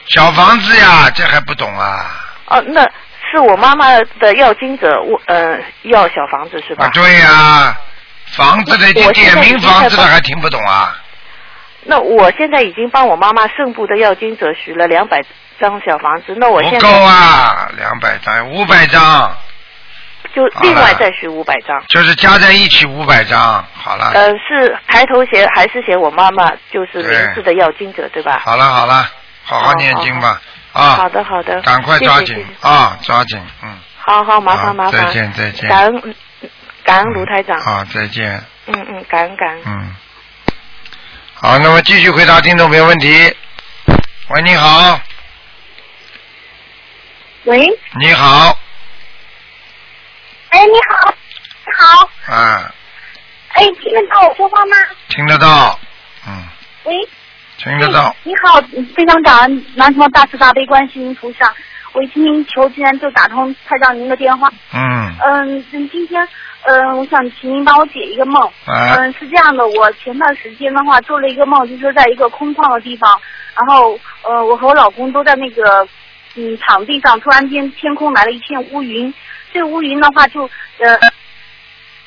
[0.09, 2.11] 小房子呀，这还不懂啊？
[2.47, 2.83] 哦，那
[3.31, 6.87] 是我妈妈的要经者，我呃要小房子是吧？
[6.87, 7.77] 啊，对呀、
[8.27, 10.97] 房子的点名房子了，已经在帮还听不懂啊？
[11.85, 15.21] 那我现在已经帮我妈妈圣部的要经者许了两百
[15.61, 19.37] 张小房子，那我现不够啊，两百张，五百张，
[20.35, 21.83] 就另外再许五百张。
[21.89, 23.65] 就是加在一起五百张。
[23.75, 28.41] 好了，呃，是抬头写还是写我妈妈就是对名字的要经者对吧？
[28.45, 29.09] 好了，好了，
[29.45, 30.41] 好好好念经吧。
[30.73, 35.69] 啊，好啊，的好的，赶快抓紧啊，抓紧，嗯，好好麻烦麻烦，再见再见。
[35.69, 36.15] 感恩
[36.83, 39.63] 感恩卢台长，啊，再见，嗯嗯，感恩感恩。
[39.67, 39.97] 嗯。
[41.35, 43.37] 好，那么继续回答听众朋友问题。
[44.29, 44.99] 喂，你好，
[47.45, 47.69] 喂，
[48.01, 48.57] 你好，
[50.53, 51.15] 哎，你好，
[51.65, 52.75] 你好，啊，
[53.55, 54.77] 哎，听得到我说话吗？
[55.09, 55.81] 听得到，
[56.29, 56.45] 嗯，
[56.85, 56.95] 喂，
[57.57, 58.09] 听得到。
[58.09, 58.61] 哎，你好，
[58.95, 61.51] 非常感恩南无大慈大悲观世音菩萨，
[61.95, 64.47] 我一听您求，竟然就打通台长您的电话。
[64.75, 66.29] 嗯，嗯，嗯今天，
[66.65, 68.43] 嗯，我想请您帮我解一个梦。
[68.67, 68.97] 啊。
[68.97, 73.19] 嗯，是这样的，我前段时间的话做了一个梦，就是在一个空旷的地方，
[73.57, 75.89] 然后呃，我和我老公都在那个
[76.35, 79.13] 嗯场地上，突然间天空来了一片乌云，
[79.53, 80.43] 这乌云的话就
[80.79, 80.99] 呃。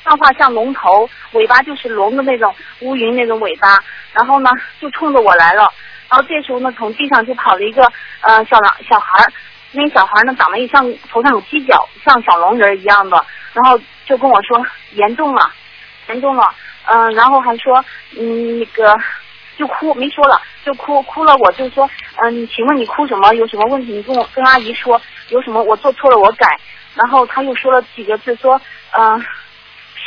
[0.08, 3.76] 上画像龙头，尾巴就是龙的那种乌云那种尾巴，
[4.12, 4.48] 然后呢
[4.80, 5.68] 就冲着我来了，
[6.08, 7.82] 然后这时候呢从地上就跑了一个
[8.20, 9.32] 呃小狼小孩儿，
[9.72, 15.50] 那小孩呢长得也像头上有犄角，像小龙人一样的，然后就跟我说严重了，
[16.08, 16.54] 严重了，
[16.84, 17.84] 嗯、然后还说
[18.16, 18.96] 嗯那个
[19.58, 21.90] 就哭没说了就哭哭了，我就说
[22.22, 23.34] 嗯、请问你哭什么？
[23.34, 23.94] 有什么问题？
[23.94, 26.56] 你跟我跟阿姨说，有什么我做错了我改。
[26.96, 28.60] 然后他又说了几个字说
[28.98, 29.24] 嗯。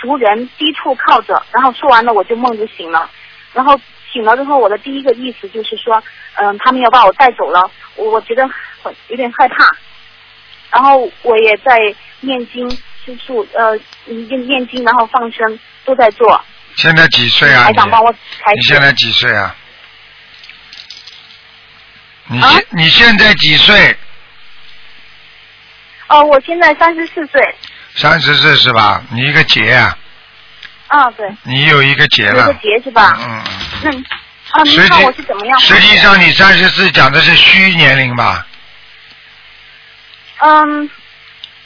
[0.01, 3.09] 熟人低处靠着，然后说完了我就梦就醒了，
[3.51, 3.77] 然后
[4.09, 6.01] 醒了之后我的第一个意思就是说，
[6.35, 8.47] 嗯，他们要把我带走了，我我觉得
[8.81, 9.57] 很有点害怕，
[10.71, 11.77] 然后我也在
[12.21, 12.69] 念经
[13.03, 16.41] 吃素，呃，念念经然后放生都在做，
[16.75, 17.67] 现在几岁啊？
[17.67, 19.53] 你台长帮我开你现在几岁啊？
[22.27, 23.97] 你啊现你现在几岁？
[26.09, 27.55] 哦，我现在三十四岁，
[27.95, 29.01] 三十四是吧？
[29.11, 29.97] 你一个劫啊，
[30.87, 32.43] 啊对，你有一个劫了。
[32.49, 33.15] 一个劫是吧？
[33.19, 33.43] 嗯嗯
[33.83, 34.05] 那嗯。
[34.51, 35.59] 啊，您看实际我是怎么样？
[35.59, 38.45] 实际上你三十四讲的是虚年龄吧？
[40.39, 40.89] 嗯，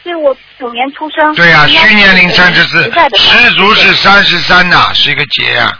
[0.03, 1.33] 对我九年出生。
[1.35, 5.79] 对呀、应该虚年龄是三十四十足是三十三呐，是一个劫啊。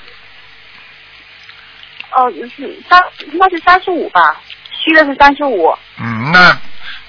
[2.11, 3.01] 哦，是三，
[3.33, 4.39] 应该是三十五吧，
[4.71, 5.77] 虚的是三十五。
[5.99, 6.57] 嗯，那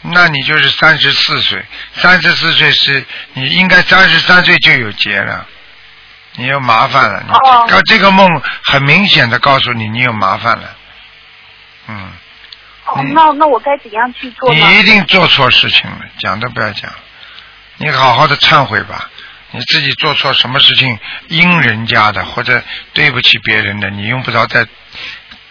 [0.06, 1.64] 那你就是三十四岁，
[1.94, 5.46] 三十四岁是你应该三十三岁就有劫了，
[6.36, 7.22] 你有麻烦了。
[7.26, 8.28] 你哦这这个梦
[8.64, 10.76] 很明显的告诉你，你有麻烦了。
[11.88, 12.12] 嗯，
[12.84, 14.52] 哦，那那我该怎样去做？
[14.52, 16.92] 你一定做错事情了，讲都不要讲，
[17.78, 19.10] 你好好的忏悔吧。
[19.52, 22.62] 你自己做错什么事情阴人家的，或者
[22.92, 24.66] 对不起别人的，你用不着在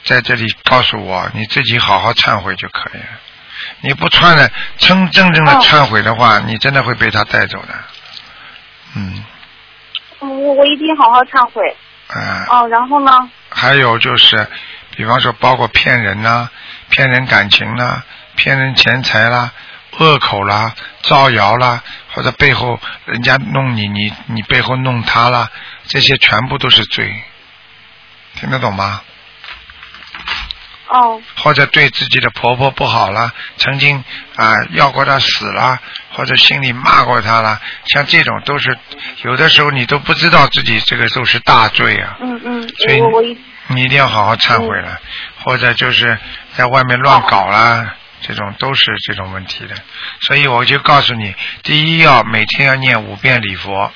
[0.04, 3.08] 在这里告诉我，你自己好好忏悔就可以了。
[3.86, 7.74] 你不穿的真真正的哦忏悔的话，你真的会被他带走的。
[8.96, 9.26] 嗯，
[10.22, 11.76] 嗯，我我一定好好忏悔。
[12.08, 13.12] 啊、哦，然后呢？
[13.50, 14.48] 还有就是，
[14.96, 16.50] 比方说包括骗人呐、
[16.90, 19.52] 骗人感情啦、骗人钱财啦、
[20.00, 25.50] 恶口啦、造谣啦，或者背后人家弄你，你你背后弄他啦，
[25.88, 27.14] 这些全部都是罪，
[28.36, 29.02] 听得懂吗？
[30.94, 34.04] 哦，或者对自己的婆婆不好了，曾经
[34.36, 35.80] 啊、要过她死啦，
[36.12, 38.78] 或者心里骂过她了，像这种都是
[39.24, 42.16] 有的时候你都不知道自己这个都是大罪啊。
[42.22, 43.38] 嗯嗯，所以
[43.70, 45.00] 你一定要好好忏悔了，
[45.44, 46.16] 或者就是
[46.54, 49.76] 在外面乱搞啦，这种都是这种问题的。
[50.22, 53.92] 所以我就告诉你，第一要每天要念五遍礼佛，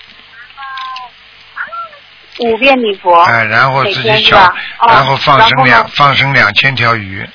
[2.39, 3.21] 五遍礼佛。
[3.23, 7.27] 哎，然后每自己小天是吧，哦然后放生两放生两千条鱼，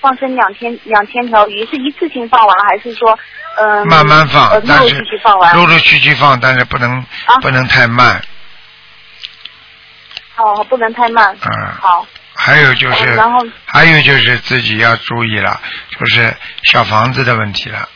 [0.00, 3.18] 放生两千两千条鱼，是一次性放完，还是说，
[3.56, 5.54] 嗯、慢慢放呃，，陆陆但是续续放完？
[5.54, 8.22] 陆陆续续放，但是不能啊不能太慢，
[10.36, 11.36] 哦，不能太慢。
[11.42, 11.72] 嗯。
[11.80, 12.06] 好。
[12.36, 15.60] 还有就是哦然后，还有就是自己要注意了，
[15.96, 17.88] 就是小房子的问题了。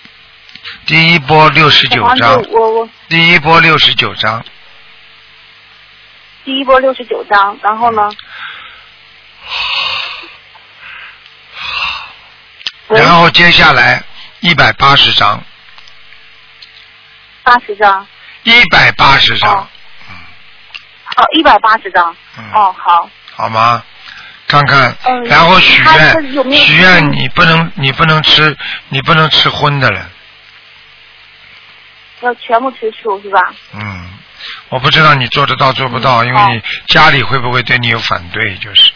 [0.86, 4.42] 第一波六十九小房章子，我我第一波六十九章，
[6.48, 8.10] 第一波六十九张，然后呢？
[12.88, 14.02] 然后接下来
[14.40, 15.44] 一百八十张，
[17.42, 18.06] 八十张，
[18.44, 19.56] 一百八十张。
[19.58, 19.68] 哦，
[21.18, 23.84] 哦，一百八十张，嗯，哦，好，好吗？
[24.46, 25.24] 看看，嗯。
[25.24, 28.56] 然后许愿许愿你不能你不能吃
[28.88, 30.10] 你不能吃荤的了，
[32.20, 33.40] 要全部吃素是吧？
[33.74, 34.10] 嗯，
[34.70, 38.90] 我不知道你做得到做不到，因为你家里会不会对你有反对，就是，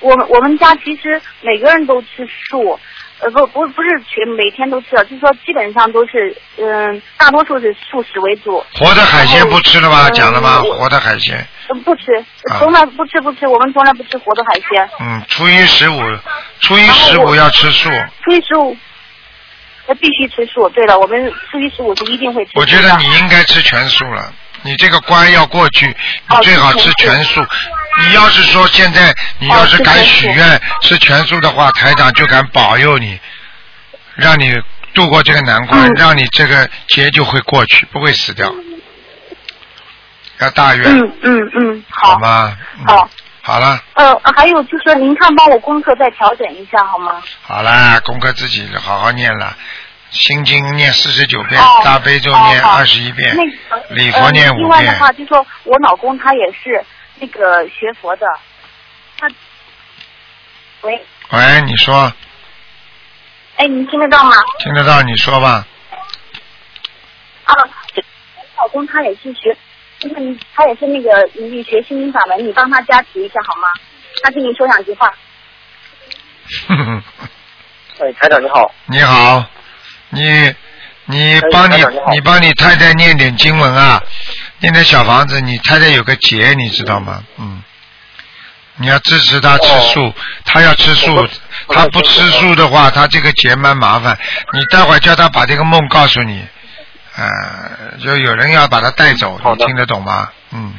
[0.00, 2.78] 我们我们家其实每个人都吃素，
[3.20, 10.08] 呃不不不是全每天都吃，就是说基本上都是嗯、大多数是素食为主，活的海鲜不吃了吧？
[10.08, 10.60] 嗯讲了吗？
[10.62, 12.12] 我活的海鲜，嗯不吃
[12.52, 16.00] 啊，从来不吃不吃，我们从来不吃活的海鲜，嗯，初一十五，
[16.60, 17.90] 初一十五要吃素。
[18.22, 18.76] 初一十五。
[19.88, 20.68] 呃，必须吃素。
[20.68, 22.60] 对了，我们初一十五是一定会吃素。
[22.60, 24.32] 我觉得你应该吃全素了。
[24.62, 27.44] 你这个关要过去，你哦最好吃全素。
[28.00, 33.18] 你要是说现在你要是敢许愿吃全素的话，台长就敢保佑你，
[34.14, 34.52] 让你
[34.92, 38.52] 度过这个难关，嗯让你这个劫就会过去，不会死掉。
[40.40, 42.18] 要大愿，嗯嗯嗯，好。
[42.18, 42.56] 吗？
[42.78, 43.10] 嗯好。
[43.48, 47.22] 好了，呃，还有就是，您看帮我功课再调整一下好吗？
[47.40, 49.56] 好了，功课自己好好念了。
[50.10, 54.62] 心经念四十九遍，哦大悲咒哦好念二十一遍，那个礼佛念呃、五遍。
[54.64, 56.84] 另外的话，就说我老公他也是
[57.20, 58.26] 那个学佛的，
[59.18, 59.26] 他，
[60.82, 62.12] 喂，喂，你说，
[63.56, 64.32] 哎，您听得到吗？
[64.58, 65.00] 听得到？
[65.00, 65.66] 你说吧。
[67.44, 67.54] 啊，
[67.96, 69.56] 我老公他也是学，
[70.04, 73.68] 嗯，他也是那个你学心灵法门，你帮他加持一下好吗？
[74.22, 75.12] 他跟你说两句话。
[78.00, 79.44] 哎，台长你好，你好，
[80.10, 80.54] 你
[81.06, 81.82] 你哎帮你你
[82.12, 84.00] 你帮你太太念点经文啊，
[84.60, 85.40] 念点小房子。
[85.40, 87.24] 你太太有个结，你知道吗？
[87.38, 87.62] 嗯，
[88.76, 91.26] 你要支持他吃素，他要吃素
[91.68, 94.16] 他不，吃素的话，他这个结蛮麻烦。
[94.52, 96.46] 你待会儿叫他把这个梦告诉你，
[97.18, 100.30] 呃，就有人要把他带走，你听得懂吗？
[100.52, 100.78] 嗯，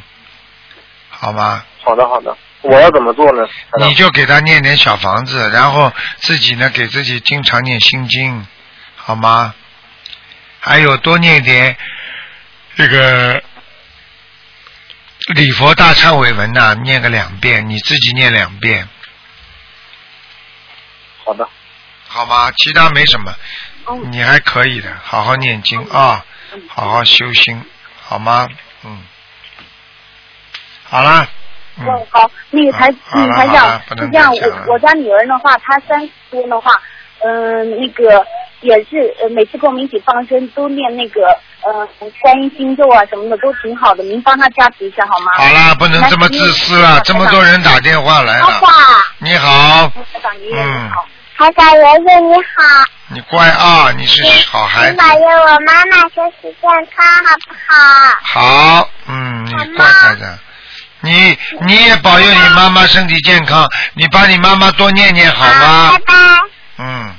[1.10, 1.62] 好吗？
[1.84, 3.46] 好的好的，我要怎么做呢？
[3.78, 8.46] 你就给他念点小房子，然后自己呢给自己经常念心经，
[8.96, 9.54] 好吗？
[10.60, 11.76] 还有多念点
[12.76, 13.42] 这个
[15.34, 18.88] 礼佛大忏悔文呐、念个两遍，你自己念两遍，
[21.24, 21.46] 好的，
[22.08, 22.50] 好吗？
[22.56, 23.36] 其他没什么，嗯
[24.10, 26.24] 你还可以的，好好念经啊，
[26.68, 27.62] 好好修心，
[28.02, 28.48] 好吗？
[28.84, 29.02] 嗯，
[30.84, 31.26] 好啦，
[31.78, 36.70] 嗯，嗯，好，那个台，好了嗯，台长是这样，我我家女儿的话，她三十多的话，
[37.20, 38.24] 嗯、那个
[38.60, 41.28] 也是呃，每次跟我们一起放生都念那个
[41.62, 41.86] 呃
[42.20, 45.32] 观音心咒啊什么的都挺好的，您帮她加持一下好吗？
[45.36, 48.60] 好啦，不能这么自私了，这么多人打电话来了。
[49.18, 50.84] 你好，台长爷爷嗯。
[50.84, 51.06] 你好，
[51.40, 58.78] 台长爷爷你好，你乖啊，你是好孩子，保佑我妈妈身体健康好不好？
[58.78, 60.38] 好，嗯，你乖孩子，
[61.00, 65.92] 你你也保佑你妈妈身体健康，你帮你妈妈多念念好吗？
[65.92, 66.14] 拜拜。
[66.76, 67.14] 嗯，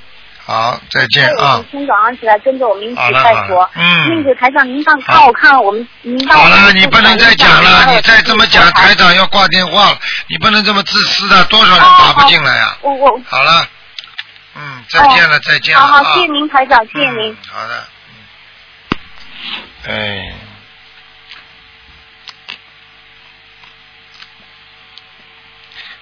[0.45, 1.63] 好，再见啊每。
[1.79, 3.67] 天早上起来跟着我们一起拜佛。
[3.73, 9.15] 嗯那个台长，您帮好帮我看我们，您帮好了，你不能再讲了，你再这么讲，台长。
[9.15, 12.77] 要挂电话了，你不能这么自私的，多少人哦打不进来啊？
[12.81, 13.67] 我我好了，
[14.61, 15.87] 嗯，再见了，再见了啊。
[15.87, 17.37] 好好，谢谢您台长，谢谢您嗯。
[17.51, 17.87] 好的。
[19.87, 20.33] 嗯哎，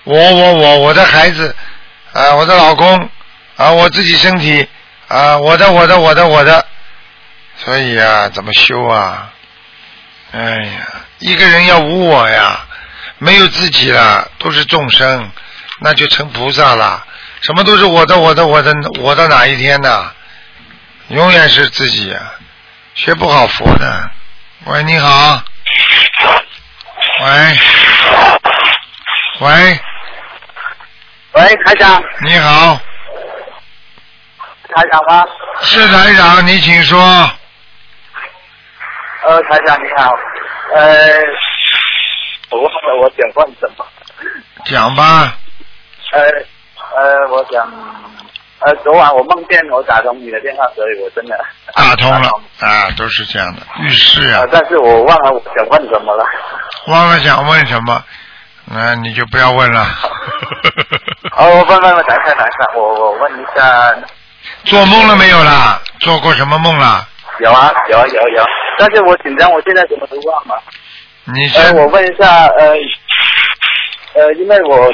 [0.04, 1.56] 我我我我的孩子，
[2.12, 3.10] 啊，我的老公，
[3.56, 4.67] 啊，我自己身体，
[5.08, 6.65] 啊，我的我的我的我的，
[7.56, 9.32] 所以啊，怎么修啊？
[10.32, 12.65] 哎呀，一个人要无我呀，
[13.19, 15.32] 没有自己了，都是众生，
[15.80, 17.06] 那就成菩萨了。
[17.41, 20.12] 什么都是我的，我的，我的，我的哪一天呢？
[21.10, 22.34] 永远是自己啊、
[22.93, 24.11] 学不好佛的。
[24.66, 25.41] 喂，你好。
[27.22, 27.59] 喂，
[29.39, 29.80] 喂，
[31.34, 32.80] 喂，台长，你好，
[34.76, 35.26] 台长吗？
[35.61, 36.99] 是台长，你请说。
[39.24, 40.11] 呃，台长你好，
[40.76, 41.20] 呃，
[42.51, 43.86] 我忘了我想问什么，
[44.66, 45.36] 讲吧。
[46.11, 46.22] 呃
[46.96, 47.66] 呃，我想，
[48.60, 51.38] 呃，昨晚我梦见我打通你的电话，所以我真的
[51.76, 52.30] 打通了
[52.60, 53.62] 啊，都是这样的。
[53.82, 56.26] 遇事啊呃，，但是我忘了我想问什么了。
[56.88, 58.04] 忘了想问什么，
[58.66, 59.86] 那你就不要问了。
[61.38, 63.96] 哦，我问问问，等一下等一下，我我问一下，
[64.66, 65.80] 做梦了没有啦？
[66.00, 67.08] 做过什么梦啦？
[67.40, 68.48] 有啊，有啊，有啊有啊。
[68.78, 70.62] 但是我紧张，我现在什么都忘了。
[71.26, 72.74] 你呃，我问一下，呃，
[74.16, 74.90] 呃，因为我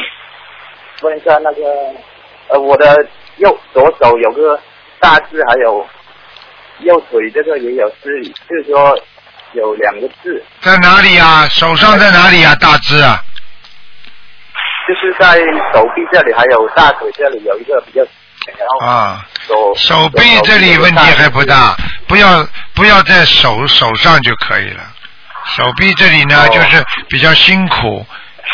[1.02, 1.62] 问一下那个，
[2.50, 3.06] 呃，我的
[3.38, 4.60] 右左手有个
[5.00, 5.86] 大字，还有
[6.80, 8.98] 右腿这个也有字，就是说
[9.54, 11.48] 有两个字，在哪里啊？
[11.50, 12.56] 手上在哪里啊？
[12.56, 13.20] 大痣啊？
[14.88, 15.38] 就是在
[15.74, 18.06] 手臂这里，还有大腿这里有一个比较，
[18.86, 21.76] 啊，手手臂这里问题还不大，
[22.08, 24.84] 不要不要在手手上就可以了。
[25.46, 28.06] 手臂这里呢，哦就是比较辛苦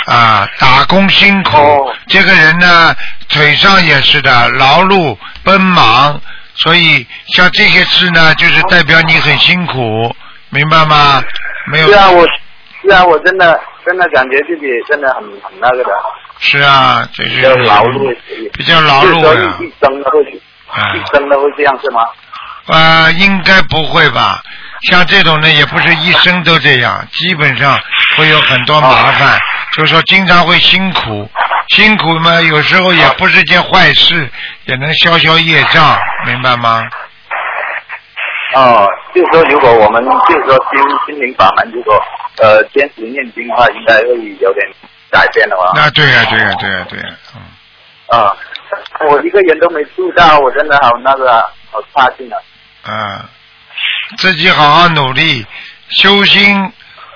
[0.05, 1.57] 啊，打工辛苦。
[1.57, 2.93] 哦这个人呢，
[3.29, 6.19] 腿上也是的，劳碌奔忙，
[6.55, 10.13] 所以像这些事呢，就是代表你很辛苦，
[10.49, 11.23] 明白吗？
[11.67, 12.27] 没有是啊，我
[12.81, 15.91] 是啊，我真的真的感觉自己真的很很那个的，
[16.39, 18.17] 是啊，就是比较劳碌，
[18.53, 22.01] 比较劳碌啊一一生都会，啊一生都会这样是吗？
[22.67, 24.41] 啊，应该不会吧？
[24.83, 27.79] 像这种呢，也不是一生都这样，基本上
[28.17, 29.39] 会有很多麻烦，
[29.73, 31.29] 就是说经常会辛苦，
[31.69, 34.29] 辛苦嘛，有时候也不是件坏事，
[34.65, 36.83] 也能消消业障，明白吗？
[38.53, 41.97] 哦，就是说，如果我们就是说心心灵法门，如果
[42.41, 44.09] 呃坚持念经的话，应该会
[44.41, 44.67] 有点
[45.09, 45.71] 改变的话。
[45.73, 47.05] 那对呀、对呀、对呀、对呀、
[47.35, 48.35] 嗯，啊、
[49.07, 52.35] 我一个人都没住到，我真的好那个啊好差劲啊。
[52.83, 53.29] 啊，
[54.17, 55.45] 自己好好努力
[55.89, 56.71] 修心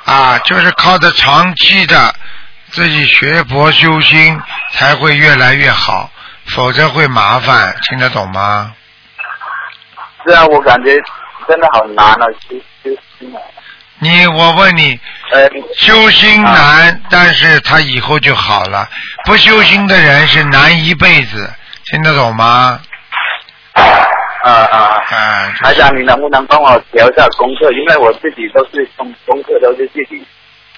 [0.06, 2.14] 啊，就是靠着长期的
[2.72, 4.42] 自己学佛修心，
[4.74, 6.10] 才会越来越好，
[6.48, 8.74] 否则会麻烦，听得懂吗？
[10.28, 10.96] 是啊，我感觉
[11.48, 13.40] 真的好难啊，修修心啊。
[14.00, 15.00] 你，我问你，
[15.32, 18.88] 呃，修心难，但是他以后就好了。
[19.24, 21.50] 不修心的人是难一辈子，
[21.86, 22.80] 听得懂吗？
[24.52, 25.04] 啊啊。
[25.10, 27.72] 啊，台长，你能不能帮我调一下功课？
[27.72, 30.26] 因为我自己都是功功课都是自己，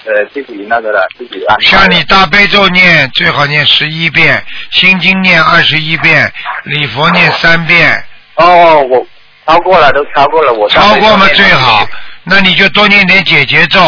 [0.06, 1.66] 呃，自己那个的，自己安排的。
[1.66, 6.32] 像你大悲咒念最好念十一遍，心经念二十一遍，
[6.64, 8.04] 礼佛念三遍，
[8.36, 9.06] 哦，我
[9.46, 11.86] 超过了，都超过了，我超过嘛最好。
[12.30, 13.80] 那你就多念点解结咒，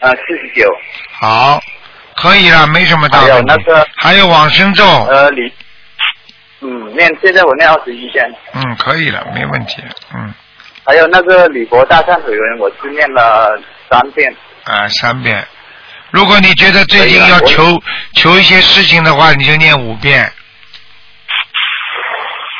[0.00, 0.66] 啊，四十九，
[1.20, 1.60] 好，
[2.16, 3.42] 可以了，没什么大还有。
[3.42, 5.52] 那个还有往生咒，呃，你，
[6.96, 8.24] 念现在我念二十一遍，
[8.54, 9.82] 嗯，可以了，没问题，
[10.14, 10.32] 嗯，
[10.84, 13.58] 还有那个李博大忏悔文，我是念了
[13.90, 14.34] 三遍。
[14.64, 15.46] 啊，三遍。
[16.10, 17.64] 如果你觉得最近要求
[18.14, 20.30] 求一些事情的话，你就念五遍，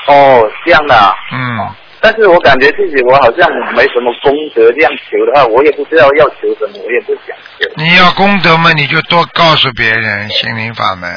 [0.09, 1.15] 哦，这样的、啊。
[1.33, 1.75] 嗯。
[2.01, 7.67] 但是我感觉自己我好像没什么功德，这样求的话，我也不知道要求什么，我也不想求。
[7.77, 11.11] 你要功德嘛，你就多告诉别人心灵法门，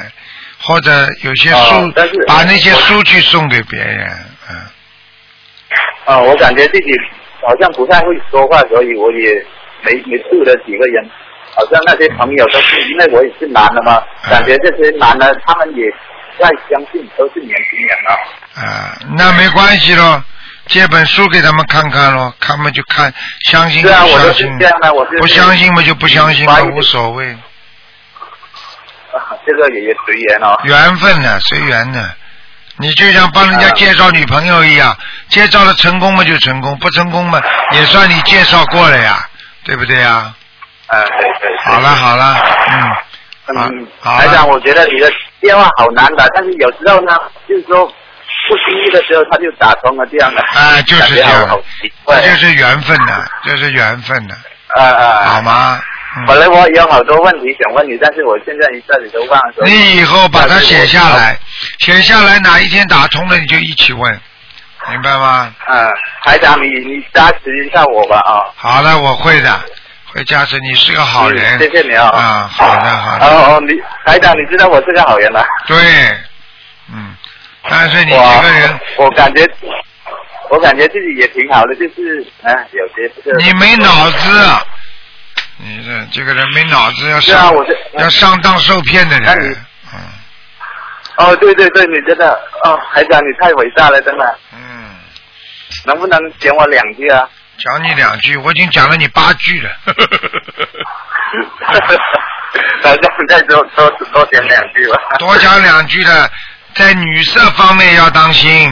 [0.59, 0.91] 或者
[1.23, 1.93] 有些书、哦
[2.27, 4.07] 把那些书去送给别人，
[4.49, 4.55] 嗯，
[6.05, 6.91] 啊、我感觉自己
[7.41, 9.33] 好像不太会说话，所以我也
[9.83, 11.09] 没没住了几个人，
[11.55, 14.31] 好像那些朋友都是因为我也是男的嘛，嗯。
[14.31, 15.83] 感觉这些男的他们也
[16.37, 18.11] 不太相信，都是年轻人啊。
[18.55, 20.23] 啊，那没关系咯，
[20.67, 23.13] 借本书给他们看看咯，他们就看，
[23.45, 27.39] 相信就对啊，我都是相信，这样的，我是不相信嘛就不相信嘛，无所谓，啊
[29.45, 30.59] 这个也也随缘哦。
[30.63, 32.09] 缘分呢，随缘呢。
[32.79, 34.95] 你就像帮人家啊介绍女朋友一样，
[35.29, 37.41] 介绍了成功嘛就成功，不成功嘛
[37.71, 39.27] 也算你介绍过了呀，
[39.65, 40.31] 对不对呀？
[40.87, 41.57] 啊，对对对。
[41.65, 42.35] 好了好了，
[42.71, 42.81] 嗯。
[43.49, 45.09] 嗯，好好台长，我觉得你的
[45.39, 50.41] 电话好难打，但是有时候呢，就是说不经意的时候他就打通了这样的。
[50.41, 51.59] 啊，就是这样
[52.05, 54.35] 这就是缘分呐，这是缘分呐，
[54.75, 55.25] 啊啊。
[55.25, 55.41] 好？
[55.41, 55.79] 吗？
[56.25, 59.65] 本嗯，来我有好多问题想问你，但是我现在一下子都忘了。
[59.65, 61.09] 你以后把它写下。
[61.09, 61.37] 来，
[61.79, 64.21] 写下来哪一天打通了你就一起问，
[64.89, 65.53] 明白吗？
[65.67, 65.89] 嗯，
[66.23, 68.47] 台长，你你加持一下我吧啊。
[68.55, 69.59] 好的，我会的，
[70.13, 70.57] 会加持。
[70.59, 71.57] 你是个好人。
[71.57, 72.07] 嗯谢谢你啊。
[72.07, 73.73] 啊，好的好的，哦哦，你
[74.05, 75.45] 台长，你知道我是个好人啊。
[75.67, 75.77] 对，
[76.93, 77.15] 嗯，
[77.69, 79.47] 但是你一个人，我我感觉，
[80.49, 83.37] 我感觉自己也挺好的，就是啊，有些这个。
[83.37, 84.63] 你没脑子，啊
[85.57, 87.53] 你这这个人没脑子，要上。
[87.97, 89.57] 要上当受骗的人，
[89.91, 89.99] 嗯
[91.17, 92.29] 哦，对对对，你真的
[92.63, 94.99] 哦，台长你太伟大了，真的，嗯。
[95.85, 97.27] 能不能讲我两句啊？
[97.57, 99.71] 讲你两句，我已经讲了你八句了。
[102.83, 104.99] 台长再多多多讲两句吧。
[105.17, 106.31] 多讲两句的，
[106.75, 108.71] 在女色方面要当心，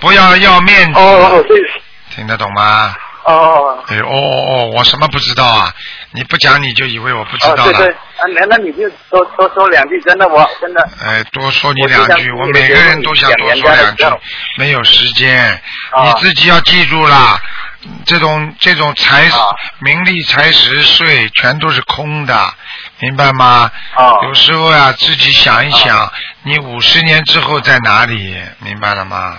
[0.00, 1.58] 不要要面子，哦哦，对，
[2.14, 2.94] 听得懂吗？
[3.24, 4.16] 哦哎哦哦
[4.48, 5.72] 哦，我什么不知道啊？
[6.14, 7.72] 你不讲你就以为我不知哦，道了。
[7.72, 14.04] 对对，啊，那那你就多多说两句，真的我真的哎，多说你两句，我我每个人都想多说两句，
[14.56, 15.50] 没有时间，
[15.90, 17.40] 啊你自己要记住啦。
[18.06, 19.38] 这种这种财、啊
[19.80, 22.54] 名利财食税全都是空的，
[23.00, 23.68] 明白吗？
[23.96, 26.12] 啊有时候呀、自己想一想，
[26.44, 28.40] 你五十年之后在哪里？
[28.60, 29.36] 明白了吗？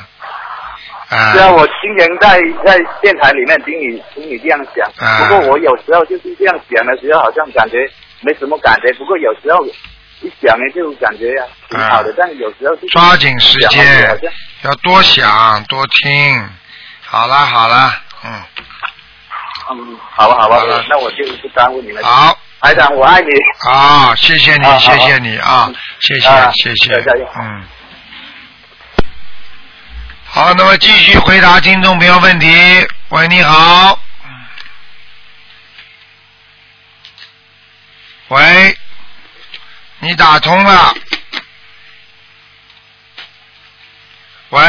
[1.09, 7.77] 啊、虽然我经常在在电台里面听你听你这样讲，啊不过我有时候就是这样讲的时候，好像感觉
[8.21, 9.65] 没什么感觉，不过有时候
[10.21, 14.19] 一想呢，就感觉呀挺好的，啊但有时候就是抓紧时间，
[14.63, 16.49] 要多想多听。
[17.05, 17.93] 好了好了，
[18.25, 18.31] 嗯，
[19.71, 22.03] 嗯，好吧好吧那我就不耽误你们。
[22.03, 22.37] 好。
[22.61, 23.27] 台长，我爱你。
[23.59, 26.93] 好，谢谢你，啊谢谢你啊嗯，谢谢啊谢谢，
[27.37, 27.63] 嗯。
[30.35, 32.47] 好，那么继续回答听众朋友问题。
[33.09, 33.99] 喂，你好。
[38.29, 38.75] 喂，
[39.99, 40.95] 你打通了。
[44.49, 44.59] 喂。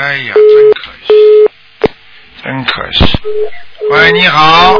[0.00, 1.12] 哎呀，真可惜。
[2.42, 3.20] 真可惜。
[3.90, 4.78] 喂，你好。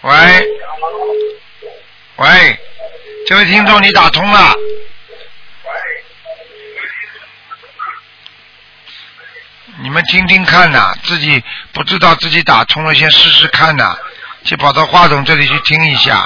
[0.00, 0.48] 喂，
[2.16, 2.58] 喂，
[3.26, 4.54] 这位听众，你打通了。
[9.78, 13.96] 你们听听看呐、自己不知道自己打通了，先试试看呐、
[14.44, 16.24] 去跑到话筒这里去听一下。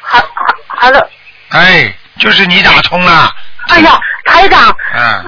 [0.00, 0.26] 好好
[0.68, 1.10] 好了，
[1.50, 3.34] 哎，就是你打通了。
[3.68, 5.24] 哎呀，台长，嗯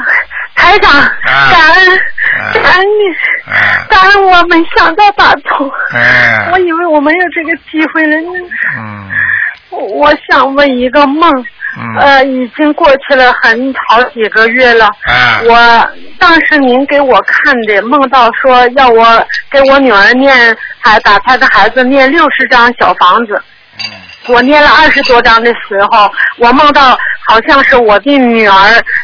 [0.55, 8.31] 台长，啊感恩啊感恩你，啊感恩我没想到打通，哎我以为我没有这个机会了呢。
[8.79, 9.11] 嗯
[9.79, 11.31] 我想问一个梦，
[11.79, 14.87] 嗯呃，已经过去了很好几个月了。
[14.87, 19.05] 啊我当时您给我看的梦到说要我
[19.51, 23.35] 给我女儿念，还打胎的孩子念六十张小房子。
[23.79, 23.85] 嗯
[24.27, 26.99] 我念了二十多张的时候，我梦到
[27.29, 28.55] 好像是我的女儿，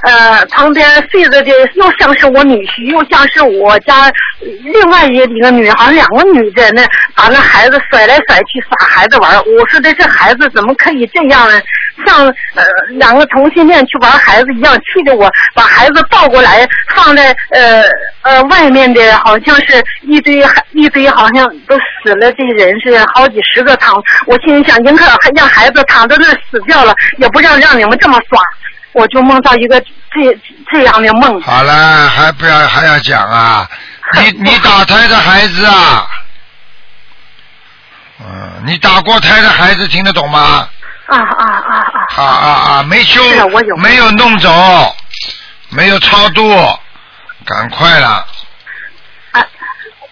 [0.04, 1.44] 呃，旁边睡着的
[1.74, 4.10] 又像是我女婿，又像是我家
[4.40, 6.82] 另外一个女孩，两个女的呢，
[7.14, 9.36] 把那孩子甩来甩去耍孩子玩。
[9.36, 11.60] 我说的这孩子怎么可以这样呢？
[12.04, 16.66] 像呃两个同性恋去玩孩子一样，气得我把孩子抱过来
[16.96, 17.84] 放在呃
[18.22, 23.94] 呃外面的，好像是一堆一堆好像都死了的人是好几十个躺。
[24.26, 25.04] 我心里想，宁可
[25.36, 28.40] 让孩子躺在那死掉了，也不让让你们这么耍。
[28.92, 30.38] 我就梦到一个这
[30.70, 31.40] 这样的梦。
[31.42, 33.68] 好了，还不要还要讲啊？
[34.14, 36.06] 你 你打胎的孩子啊？
[38.20, 40.68] 嗯，你打过胎的孩子听得懂吗？
[41.06, 41.76] 啊啊啊
[42.16, 42.16] 啊！
[42.16, 42.48] 啊啊
[42.78, 42.82] 啊！
[42.84, 44.96] 没修啊我有，没有弄走，
[45.70, 46.48] 没有超度，
[47.44, 48.24] 赶快了！
[49.32, 49.40] 啊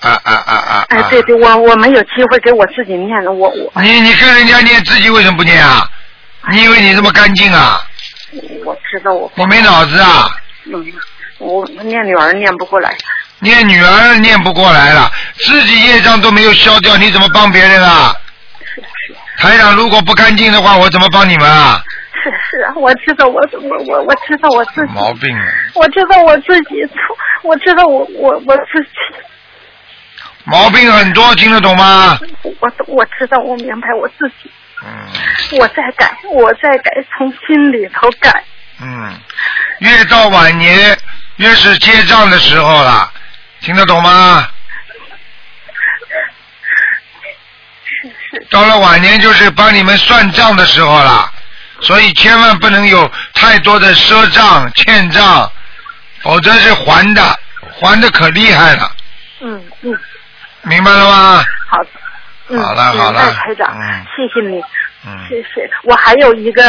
[0.00, 0.84] 啊啊啊啊！
[0.88, 5.88] 哎，啊对对，我我没有机会给我自己念了，我我你你跟人家念，自己为什么不念啊？
[6.50, 7.80] 你以为你这么干净啊？
[8.64, 10.28] 我知道我我没脑子啊？
[10.66, 10.92] 嗯，
[11.38, 12.94] 我念女儿念不过来。
[13.40, 18.14] 念女儿念不过来了，自己业障都没有消掉，你怎么帮别人啊？
[18.64, 21.82] 是是台长如果不干净的话，我怎么帮你们啊？
[22.22, 25.44] 是是啊，我知道我我我我知道我自己，毛病啊！
[25.74, 28.90] 我知道我自己错，我知道我我我自己，
[30.44, 32.16] 毛病很多，听得懂吗？
[32.44, 34.48] 我我知道我明白我自己，
[34.84, 35.12] 嗯
[35.58, 38.44] 我在改，我在改，从心里头改。
[38.80, 39.20] 嗯，
[39.78, 40.96] 越到晚年
[41.36, 43.12] 越是结账的时候了，
[43.60, 44.48] 听得懂吗？
[47.84, 51.30] 是是到了晚年就是帮你们算账的时候了，
[51.80, 55.50] 所以千万不能有太多的赊账、欠账，
[56.22, 57.22] 否则是还的，
[57.78, 58.90] 还的可厉害了，
[59.42, 59.96] 嗯嗯，
[60.62, 61.44] 明白了吗？
[61.68, 61.90] 好的。
[62.48, 64.62] 嗯，好了好了台长，嗯谢谢你。
[65.04, 65.68] 嗯谢谢。
[65.82, 66.62] 我还有一个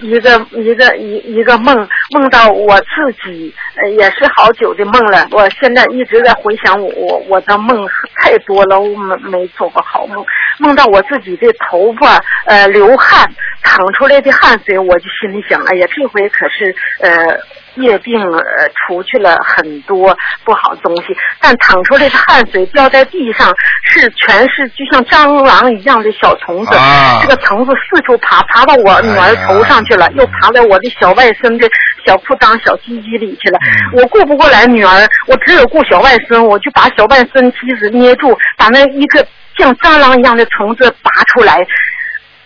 [0.00, 1.76] 一个一个一一个梦，
[2.12, 5.26] 梦到我自己，呃，也是好久的梦了。
[5.32, 10.24] 我现在一直在回想我我我的梦太多了，我没没做过好梦。
[10.58, 13.28] 梦到我自己的头发呃流汗，
[13.62, 17.40] 淌出来的汗水，我就心里想，哎呀，这回可是呃。
[17.80, 23.52] 叶病呃除去了很多不好东西，但淌出来的汗水掉在地上，
[23.84, 26.74] 是全是就像蟑螂一样的小虫子。
[26.74, 31.68] 啊这个虫子四处爬，爬到我女儿头上去了，哎又爬到我的小外孙的
[32.06, 33.58] 小裤裆、小鸡鸡里去了。
[33.62, 39.26] 嗯我顾不过来女儿，我只有顾小外孙，我就把小外孙妻子捏住，把那一个
[39.58, 41.66] 像蟑螂一样的虫子拔出来。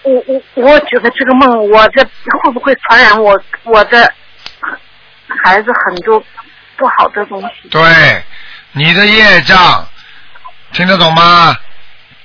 [0.03, 2.03] 我我我觉得这个梦，我这
[2.43, 4.11] 会不会传染我我的
[5.43, 6.23] 孩子很多
[6.77, 7.69] 不好的东西。
[7.71, 8.23] 对，
[8.73, 9.89] 你的业障
[10.73, 11.57] 听得懂吗？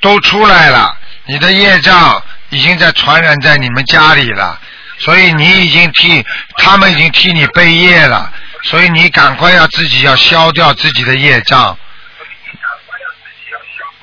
[0.01, 0.95] 都出来了，
[1.25, 4.57] 你的业障已经在传染在你们家里了，
[4.97, 6.25] 所以你已经替
[6.57, 8.31] 他们已经替你背业了，
[8.63, 11.77] 所以你赶快要自己要消掉自己的业障，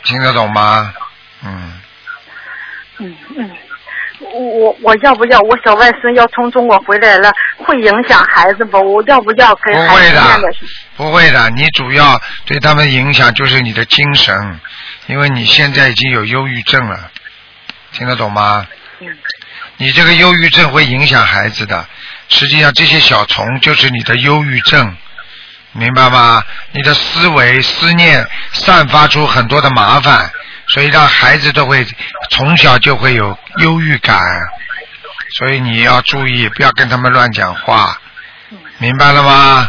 [0.05, 0.93] 听得懂吗？
[1.43, 1.81] 嗯，
[2.99, 3.57] 嗯嗯，
[4.35, 8.79] 我我要不要我小外孙要从中国回来了，会影响孩子不？
[8.79, 10.49] 我要不要给孩子不会的念的？
[10.97, 14.61] 不会的，你主要对他们影响就是你的精神，
[15.07, 17.11] 因为你现在已经有忧郁症了，
[17.93, 18.67] 听得懂吗？
[19.01, 19.09] 嗯
[19.79, 21.87] 你这个忧郁症会影响孩子的，
[22.31, 24.97] 实际上这些小虫就是你的忧郁症，
[25.73, 26.43] 明白吗？
[26.73, 30.31] 你的思维思念散发出很多的麻烦，
[30.69, 31.87] 所以让孩子都会
[32.31, 34.19] 从小就会有忧郁感，
[35.39, 37.99] 所以你要注意，不要跟他们乱讲话，
[38.79, 39.69] 明白了吗？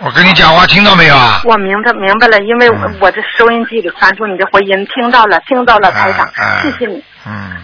[0.00, 1.40] 我跟你讲话听到没有啊？
[1.44, 6.30] 我明白明白了，因为我这收音机里传出你的回音，听到了，听到了，台长
[6.62, 7.02] 谢谢你。
[7.26, 7.56] 嗯，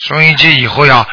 [0.00, 1.06] 收音机以后要，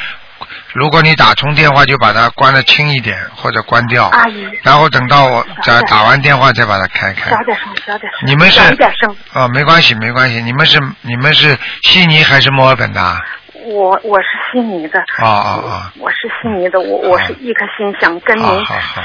[0.73, 7.29] 如果你打通电话，就把它关的轻一点或者关掉，阿姨，然后等到我再打完电话再把它开开。
[7.31, 8.27] 小点声，小点声。
[8.27, 9.15] 你们是小一点声。
[9.33, 10.41] 哦，没关系，没关系。
[10.41, 13.19] 你们是你们是悉尼还是墨尔本的啊？
[13.65, 14.99] 我我是悉尼的。
[15.19, 18.45] 哦哦哦我是悉尼的，我我是一颗心想跟您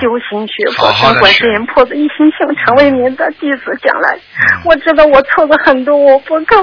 [0.01, 3.76] 修行学佛，跟观世学音菩萨一心想成为您的弟子。
[3.82, 6.57] 将来，嗯我知道我错了很多，我不够。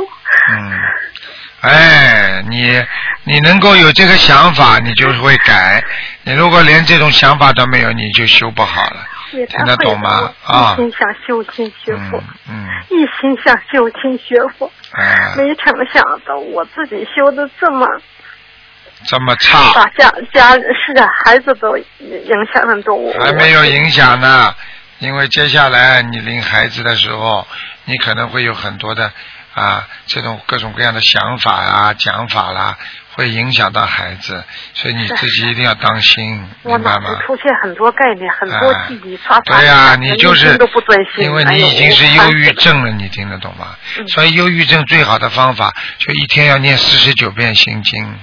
[0.51, 0.71] 嗯，
[1.61, 2.83] 哎，你
[3.23, 5.83] 你能够有这个想法，你就会改。
[6.23, 9.07] 你如果连这种想法都没有，你就修不好了。
[9.31, 12.17] 也听得懂吗啊一心想修心学佛
[12.49, 17.85] 嗯，嗯，一心想修心学佛，哎，没成想到我自己修的这么
[19.05, 19.71] 这么差。
[19.75, 22.95] 把家家是啊，孩子都影响很多。
[22.95, 24.55] 我还没有影响呢，
[24.97, 27.45] 因为接下来你领孩子的时候，
[27.85, 29.13] 你可能会有很多的
[29.59, 32.77] 啊这种各种各样的想法啊、讲法啦，
[33.11, 34.43] 会影响到孩子，
[34.73, 37.19] 所以你自己一定要当心，明白吗？
[37.25, 39.57] 出现很多概念，很多哎记忆刷刷。
[39.57, 40.57] 对呀、刷你就是
[41.17, 43.75] 因为你已经是忧郁症了，你听得懂吗？
[43.97, 48.19] 嗯所以忧郁症最好的方法就一天要念四十九遍心经。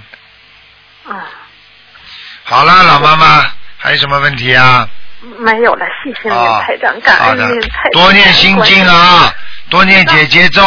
[1.09, 1.25] 啊，
[2.45, 3.45] 好了，老妈妈，
[3.77, 4.89] 还有什么问题啊？
[5.39, 8.03] 没有了，谢谢您啊台长，感恩您台长。
[8.03, 9.35] 多念心经啊，
[9.69, 10.63] 多念姐姐咒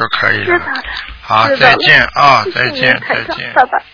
[0.00, 0.64] 就可以了知道。
[0.72, 0.82] 的。
[1.20, 3.52] 好，再见啊，再见，再见。
[3.52, 3.84] 拜拜。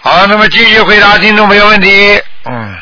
[0.00, 2.22] 好，那么继续回答听众朋友问题。
[2.46, 2.76] 嗯。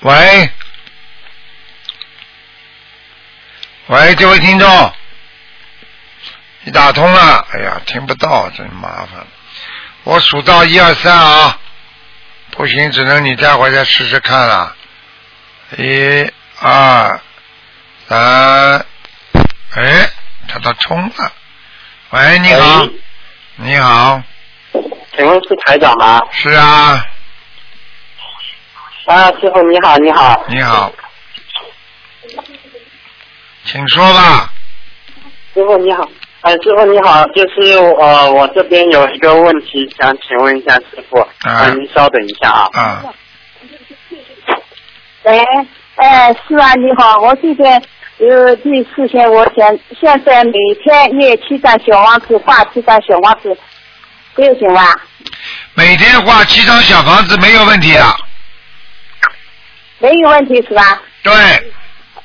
[0.00, 0.50] 喂，
[3.86, 4.92] 喂，这位听众，
[6.64, 9.24] 你打通了，哎呀，听不到，真麻烦。
[10.02, 11.56] 我数到一二三啊，
[12.50, 14.76] 不行，只能你待会儿再试试看了。
[15.78, 17.20] 一、二、
[18.06, 18.84] 三，
[19.74, 20.10] 哎，
[20.48, 21.32] 他都冲了。
[22.10, 22.86] 喂，你好，
[23.56, 24.22] 你好，
[25.16, 26.20] 请问是台长吗？
[26.30, 27.06] 是啊，
[29.06, 30.44] 啊，师傅你好，你好。
[30.48, 30.92] 你好，
[33.64, 34.52] 请说吧。
[35.54, 36.06] 师傅你好，
[36.42, 41.28] 哎，师傅你好，就是呃，我这边有一个问题想请问一下师傅，啊
[41.60, 42.70] 呃您稍等一下啊。
[42.74, 43.04] 啊，
[45.24, 45.38] 喂，
[45.96, 47.82] 哎，是啊，你好，我这边
[48.18, 50.52] 有第四天，我想现在每
[50.82, 53.56] 天念七张小王子，画七张小王子，
[54.36, 54.94] 这个行吧？
[55.74, 58.04] 每天画七张小房子没有问题的。
[59.98, 61.00] 没有问题是吧？
[61.22, 61.32] 对，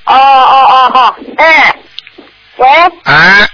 [0.06, 1.76] 哦哦哦好，哎，
[2.56, 2.68] 喂
[3.04, 3.48] 哎，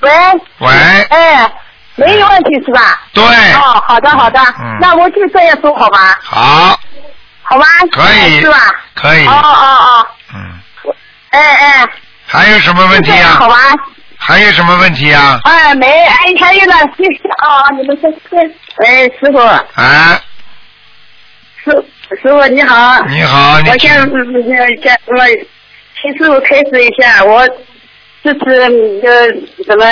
[0.00, 0.10] 喂
[0.58, 0.68] 喂，
[1.08, 1.50] 哎，
[1.94, 3.02] 没有问题是吧？
[3.14, 3.24] 对，
[3.54, 6.18] 哦，好的好的，嗯那我就这样说好吧？
[6.22, 6.78] 好，
[7.48, 7.64] 好吧？
[7.92, 8.56] 可以是吧？
[8.94, 10.92] 可以哦，哦哦，嗯，
[11.30, 11.88] 哎哎，
[12.26, 13.48] 还有什么问题啊就这样好？
[13.48, 13.56] 吧？
[14.18, 15.38] 还有什么问题啊？
[15.44, 20.20] 哎，没，哎，还有呢，谢谢啊，你们先先，哎，师傅，啊，
[21.64, 21.70] 师
[22.22, 24.10] 师傅你好，你好，你我先先
[25.06, 25.26] 我
[26.00, 27.46] 请师傅开始一下，我
[28.24, 29.28] 这次呃
[29.66, 29.84] 怎么？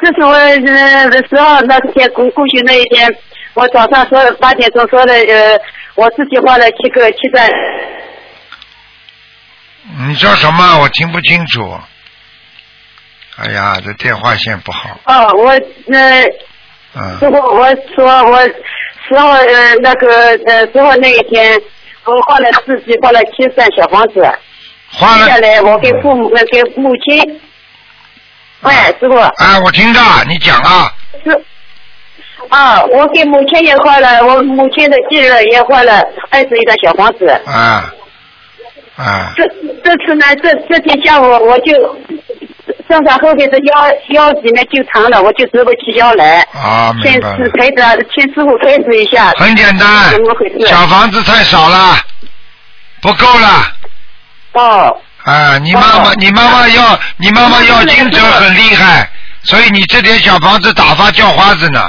[0.00, 3.08] 这是我呃的时候，那天过过去那一天，
[3.54, 5.60] 我早上说八点钟说的呃，
[5.94, 7.48] 我自己画了七个七段，
[10.08, 10.78] 你说什么？
[10.80, 11.78] 我听不清楚。
[13.36, 14.98] 哎呀，这电话线不好。
[15.04, 15.52] 哦，我
[15.86, 16.22] 那
[16.94, 18.40] 嗯师傅，我说我
[19.08, 20.08] 十号呃那个
[20.46, 21.60] 呃十号那一天，
[22.04, 24.20] 我画了自己画了七扇小房子，
[24.90, 27.40] 画了接下来我给父母呃给母亲
[28.60, 29.16] 喂，师傅。
[29.16, 30.90] 啊，我听着，你讲啊。
[31.22, 31.44] 是。
[32.48, 37.26] 啊，我给母亲也换了，我母亲的继任也换了二十一个小房子。
[37.46, 37.92] 啊。
[38.96, 39.32] 啊。
[39.36, 39.44] 这
[39.84, 41.72] 这次呢，这这天下午我就
[42.88, 46.46] 身上后边的腰腰里面就疼了，我就直不起腰来。
[46.52, 47.36] 啊，先明白了。
[47.36, 49.32] 是开始，请师傅开始一下。
[49.38, 50.66] 很简单怎么回事？
[50.66, 51.96] 小房子太少了，
[53.00, 53.72] 不够了。
[54.52, 55.00] 哦。
[55.24, 59.08] 啊，你妈妈，你妈妈要，你妈妈要经者很厉害，
[59.44, 61.80] 所以你这点小房子打发叫花子呢。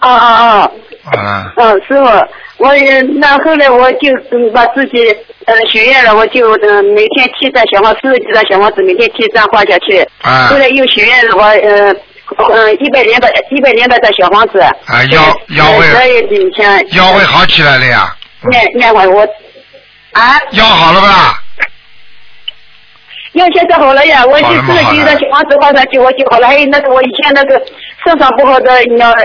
[0.00, 0.72] 哦哦哦。
[1.16, 1.52] 啊。
[1.56, 2.04] 嗯，师傅，
[2.58, 4.98] 我呃那后来我就嗯把自己
[5.46, 10.06] 呃许愿了，我就呃每天七张小房四十几张小房子，每天七张花下去。
[10.20, 11.92] 啊后来又许愿了，我呃
[12.50, 14.60] 嗯一百两百一百两百张小房子。
[14.60, 15.22] 啊，腰
[15.56, 16.86] 腰会十二月底前。
[16.94, 18.14] 腰会好起来了呀，
[18.50, 19.22] 念念完我
[20.12, 20.38] 啊。
[20.50, 21.42] 腰好了吧？
[23.32, 26.46] 腰现在好了呀，我就四十几张小房子花上去，我就好了。
[26.48, 27.62] 还有那个我以前那个
[28.04, 29.16] 肾上不好的脑呃。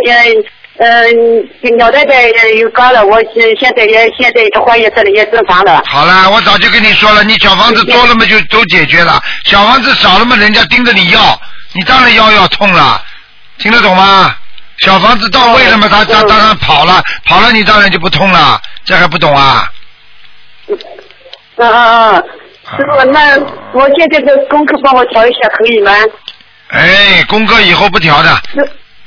[0.78, 2.28] 嗯，脑袋袋
[2.60, 5.84] 有高了，我现现在也现在化验出来也正常了。
[5.86, 11.40] 好了，我早就跟你说了，你小房子多了嘛就都解决了，小房子少了嘛人家盯着你要，
[11.74, 13.00] 你当然腰要痛了，
[13.60, 14.36] 听得懂吗？
[14.80, 19.70] 小房子到位了嘛，他他当然跑了，跑了你当然就不痛了，这还不懂啊？
[20.68, 20.78] 嗯
[21.58, 22.24] 嗯嗯，
[22.76, 23.38] 师傅，那
[23.74, 25.92] 我现在的功课帮我调一下可以吗？
[26.70, 28.42] 哎，功课以后不调的，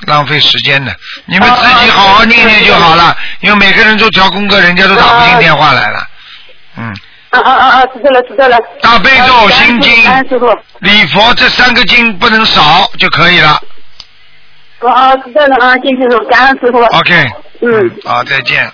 [0.06, 0.94] 浪费时间的，
[1.24, 6.06] 你们自己好好念念就好了，因为每个人都调功课，人家都打不进电话来了。
[6.76, 6.92] 嗯，
[7.30, 7.86] 啊啊啊啊！
[7.86, 8.58] 知道了知道了。
[8.82, 9.92] 大悲咒、心经。
[10.80, 13.58] 礼佛这三个经不能少就可以了。
[14.80, 16.84] 哦哦，知道了啊，谢谢师傅，感恩师傅。
[16.84, 17.26] OK，
[17.62, 18.70] 嗯，好，再见。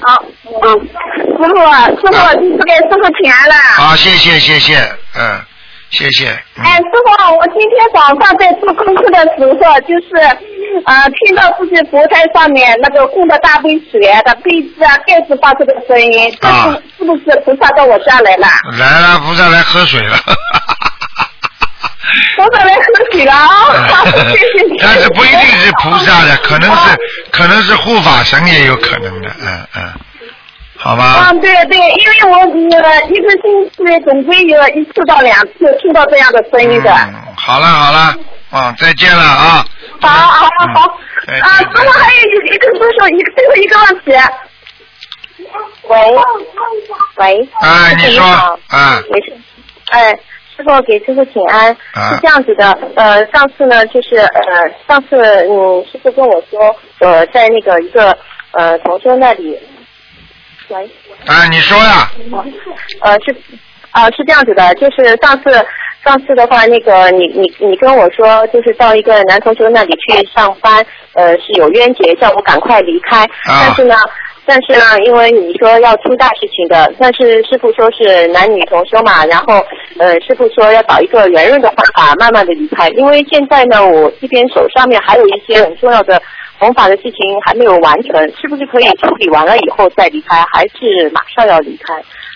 [0.00, 3.54] 好，嗯，师傅啊，师傅，你不给师傅钱了。
[3.76, 4.76] 好，谢谢谢谢，
[5.14, 5.40] 嗯，
[5.92, 6.26] 谢谢。
[6.56, 10.16] 哎，师傅，我今天早上在做功课的时候，就是
[10.86, 18.46] 呃，听到自己佛台上面那个供的大杯水啊的杯子啊、盖子发出的声音，这啊是是不是菩萨到我家来了？
[18.78, 20.18] 来了，菩萨来喝水了。
[22.36, 22.82] 菩萨来喝
[23.12, 24.04] 水了啊！
[24.30, 24.78] 谢谢你。
[24.82, 26.98] 但是不一定是菩萨的，可能是
[27.30, 29.92] 可能是护法神也有可能的，嗯嗯，
[30.82, 31.30] 好吧。
[31.30, 32.36] 嗯，对对，因为我
[32.78, 36.90] 呃一个星期总归有一次到两次听到这样的声音的。
[36.92, 38.14] 嗯好了好了，
[38.52, 39.64] 嗯，再见了啊。
[40.00, 40.98] 好好好。
[41.26, 42.20] 再啊，师傅还有
[42.52, 44.12] 一个叔叔，一个最后一个问题。
[45.88, 46.16] 喂
[47.16, 47.48] 喂。
[47.60, 49.32] 哎，你说啊，没事。
[49.90, 50.12] 哎，
[50.56, 51.76] 师傅给师傅请安。
[51.94, 55.16] 啊是这样子的，呃，上次呢，就是呃，上次
[55.48, 58.16] 嗯，师傅跟我说，呃，在那个一个
[58.52, 59.58] 呃同修那里，
[60.68, 60.90] 喂，
[61.26, 62.10] 啊，你说呀，
[63.00, 63.34] 呃是
[63.90, 65.52] 啊、是这样子的，就是上次
[66.02, 73.28] 上次的话，那个你你你跟我说，就是到一个男同学那里去上班，呃是有冤结，叫我赶快离开。
[73.44, 73.94] 但是呢，
[74.46, 79.62] 但是呢，因为你说要出大事情的，但是师傅说是男女同修嘛，然后
[79.98, 82.88] 呃师傅说要找一个圆润的方法，慢慢的离开。
[82.90, 86.20] 因为现在呢，我这边手上面还有一些很重要的
[86.62, 91.92] 弘法的事情还没有完成，是不是可以处理完了以后再离开，还是马上要离开？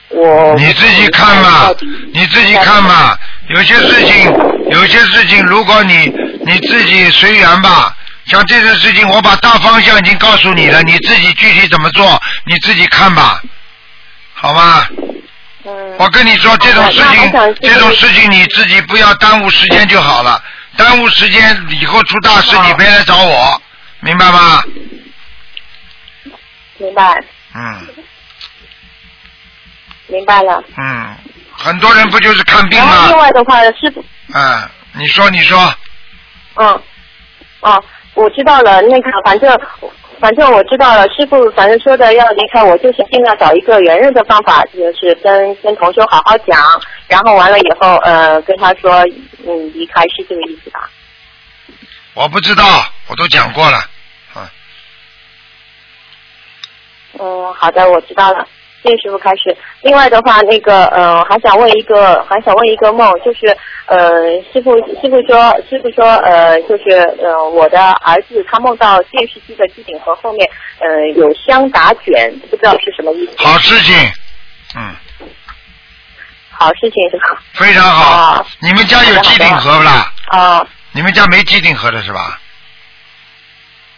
[0.08, 1.72] 我你自己看嘛，
[2.12, 3.16] 你自己看嘛。
[3.50, 4.32] 有些事情，
[4.72, 6.12] 有些事情，如果你
[6.44, 7.94] 你自己随缘吧。
[8.24, 13.40] 像这个事情，我把大方向已经告诉你了，你自己具体怎么做，你自己看吧，
[14.34, 14.84] 好吗？
[15.98, 20.42] 我跟你说，这种事情，这种事情你自己不要耽误时间就好了。
[20.76, 23.62] 耽误时间以后出大事，你别来找我，
[24.06, 24.62] 明白吗？
[26.78, 27.24] 明白，
[27.56, 27.88] 嗯
[30.06, 30.62] 明白了。
[30.76, 31.16] 嗯，
[31.52, 33.18] 很多人不就是看病然后另？
[33.18, 35.58] 外的话，师傅，嗯，你说你说，
[36.54, 36.80] 嗯，
[37.62, 37.82] 哦，
[38.14, 38.80] 我知道了。
[38.82, 39.60] 那个，反正
[40.20, 41.02] 反正我知道了。
[41.08, 46.56] 师傅反正说的要离开，我就是尽量找一个圆润的方法，就是跟跟同修好好讲，
[47.08, 49.02] 然后完了以后，呃，跟他说，
[49.48, 50.88] 嗯，离开是这个意思吧？
[52.14, 52.64] 我不知道，
[53.08, 53.78] 我都讲过了。
[57.18, 58.46] 嗯，好的，我知道了。
[58.82, 59.56] 谢谢师傅开始。
[59.82, 63.56] 另外的话，那个呃，还想问一个，还想问一个梦，就是
[63.86, 66.90] 呃，师傅师傅说，师傅说呃，就是
[67.20, 70.48] 呃，我的儿子他梦到电视机的机顶盒后面
[70.78, 73.32] 呃有香打卷，不知道是什么意思。
[73.38, 73.96] 好事情，
[74.76, 74.94] 嗯，
[76.52, 77.42] 好事情是吧？
[77.54, 78.46] 非常好。
[78.60, 80.12] 你们家有机顶盒不啦？
[80.28, 82.40] 啊、你们家没机顶盒的是吧？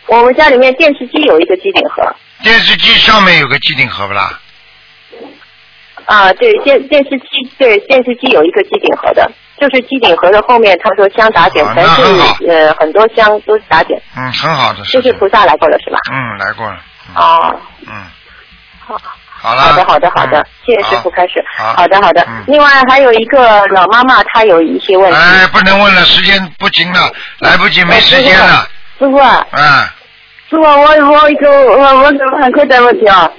[0.07, 2.03] 我们家里面电视机有一个机顶盒。
[2.43, 4.39] 电视机上面有个机顶盒不啦？
[6.07, 7.27] 啊，对电电视机
[7.59, 9.31] 对电视机有一个机顶盒的。
[9.61, 14.85] 就是机顶盒的后面，他说香打点啊全是呃很多香都是打点，嗯，很好的。
[14.85, 15.99] 就是菩萨来过了是吧？
[16.13, 16.79] 嗯，来过了。
[17.17, 18.07] 哦，嗯，
[18.79, 18.97] 好。
[19.41, 19.63] 好了。
[19.63, 21.45] 好的，好的，好的嗯，谢谢师傅开始。
[21.57, 22.45] 好好的，好的嗯。
[22.47, 25.17] 另外还有一个老妈妈，她有一些问题。
[25.17, 28.69] 哎，不能问了，时间不行了，来不及，没时间了。
[29.01, 29.89] 师傅啊，嗯，
[30.51, 32.05] 师傅，我我一个我我
[32.43, 33.31] 很快的问题啊，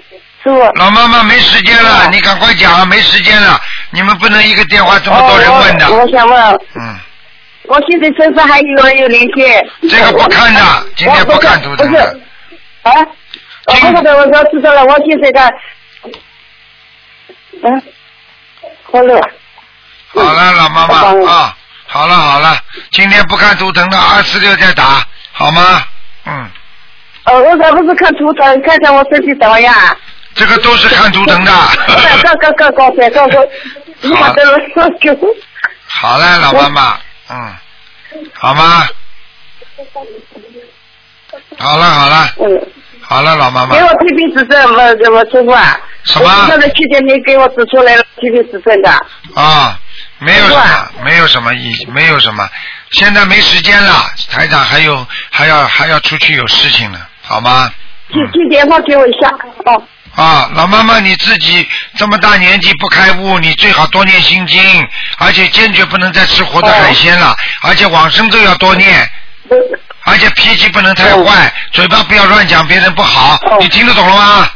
[0.44, 0.60] 师傅。
[0.76, 3.60] 老妈妈没时间了，你赶快讲，没时间了，
[3.92, 5.88] 你们不能一个电话这么多人问的。
[5.88, 6.96] 哦我我想问，嗯，
[7.64, 9.90] 我现在身上还有没有灵性？
[9.90, 10.62] 这个不看的
[10.96, 12.22] 今天不看图腾的不是，
[12.84, 12.92] 啊，
[13.66, 15.54] 我不是的，我说知道了，我现在的，
[17.64, 17.84] 嗯，
[18.92, 19.20] 好了。
[20.12, 20.96] 好了，老妈妈
[21.32, 22.58] 啊，好了好了，
[22.92, 25.84] 今天不看图腾的，二四六再打，好吗？
[26.26, 26.50] 嗯，
[27.30, 29.76] 呃，我这不是看图腾，看看我身体怎么样。
[30.34, 31.52] 这个都是看图腾的。
[35.92, 36.98] 好了，老妈妈，
[37.30, 37.56] 嗯，
[38.34, 38.88] 好吗？
[41.58, 42.68] 好了好了，嗯，
[43.02, 45.80] 好了，老妈妈给，我批评指正，我我师傅啊。
[46.06, 48.90] 什么我知道的去年你给我指出来了批评指正的。
[49.36, 49.78] 啊，
[50.20, 52.50] 没有什么，没有什么意，没有什么，
[52.92, 57.00] 现在没时间了，台长还有还要还要出去有事情呢，
[57.30, 57.72] 好吗？
[58.12, 59.30] 寄寄电话给我一下
[59.66, 59.84] 哦。
[60.16, 61.66] 啊，老妈妈，你自己
[61.96, 64.60] 这么大年纪不开悟，你最好多念心经，
[65.20, 69.08] 而且坚决不能再吃活的海鲜了，而且往生咒要多念，
[70.06, 74.50] 而且脾气不能太坏，嘴巴不要乱讲别人不好，你听得懂了吗？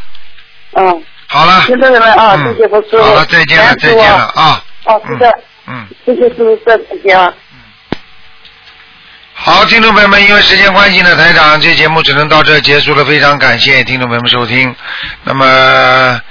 [0.77, 1.03] 嗯。
[1.27, 1.61] 好了。
[1.67, 2.07] 听懂了吗？
[2.23, 3.03] 啊，嗯谢谢师傅。
[3.03, 4.63] 好了，再见了，再见了啊。
[4.85, 5.31] 哦，是的，
[5.67, 5.87] 嗯。
[6.03, 7.31] 谢谢师傅，再见啊。
[9.45, 14.73] 好，听众朋友们，因为时间关系呢，台长这节目只能到这结束了，非常感谢听众朋友们收听。
[15.25, 16.21] 那么，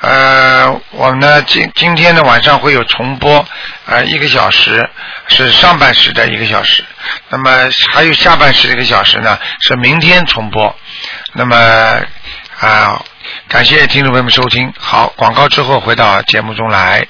[0.00, 3.44] 呃，我们呢今今天的晚上会有重播，
[3.86, 4.88] 呃，一个小时
[5.26, 6.84] 是上半时的一个小时，
[7.28, 10.72] 那么还有下半时的一个小时呢是明天重播。
[11.32, 11.56] 那么
[12.60, 13.02] 啊、
[13.48, 14.72] 感谢听众朋友们收听。
[14.78, 17.04] 好，广告之后回到节目中来。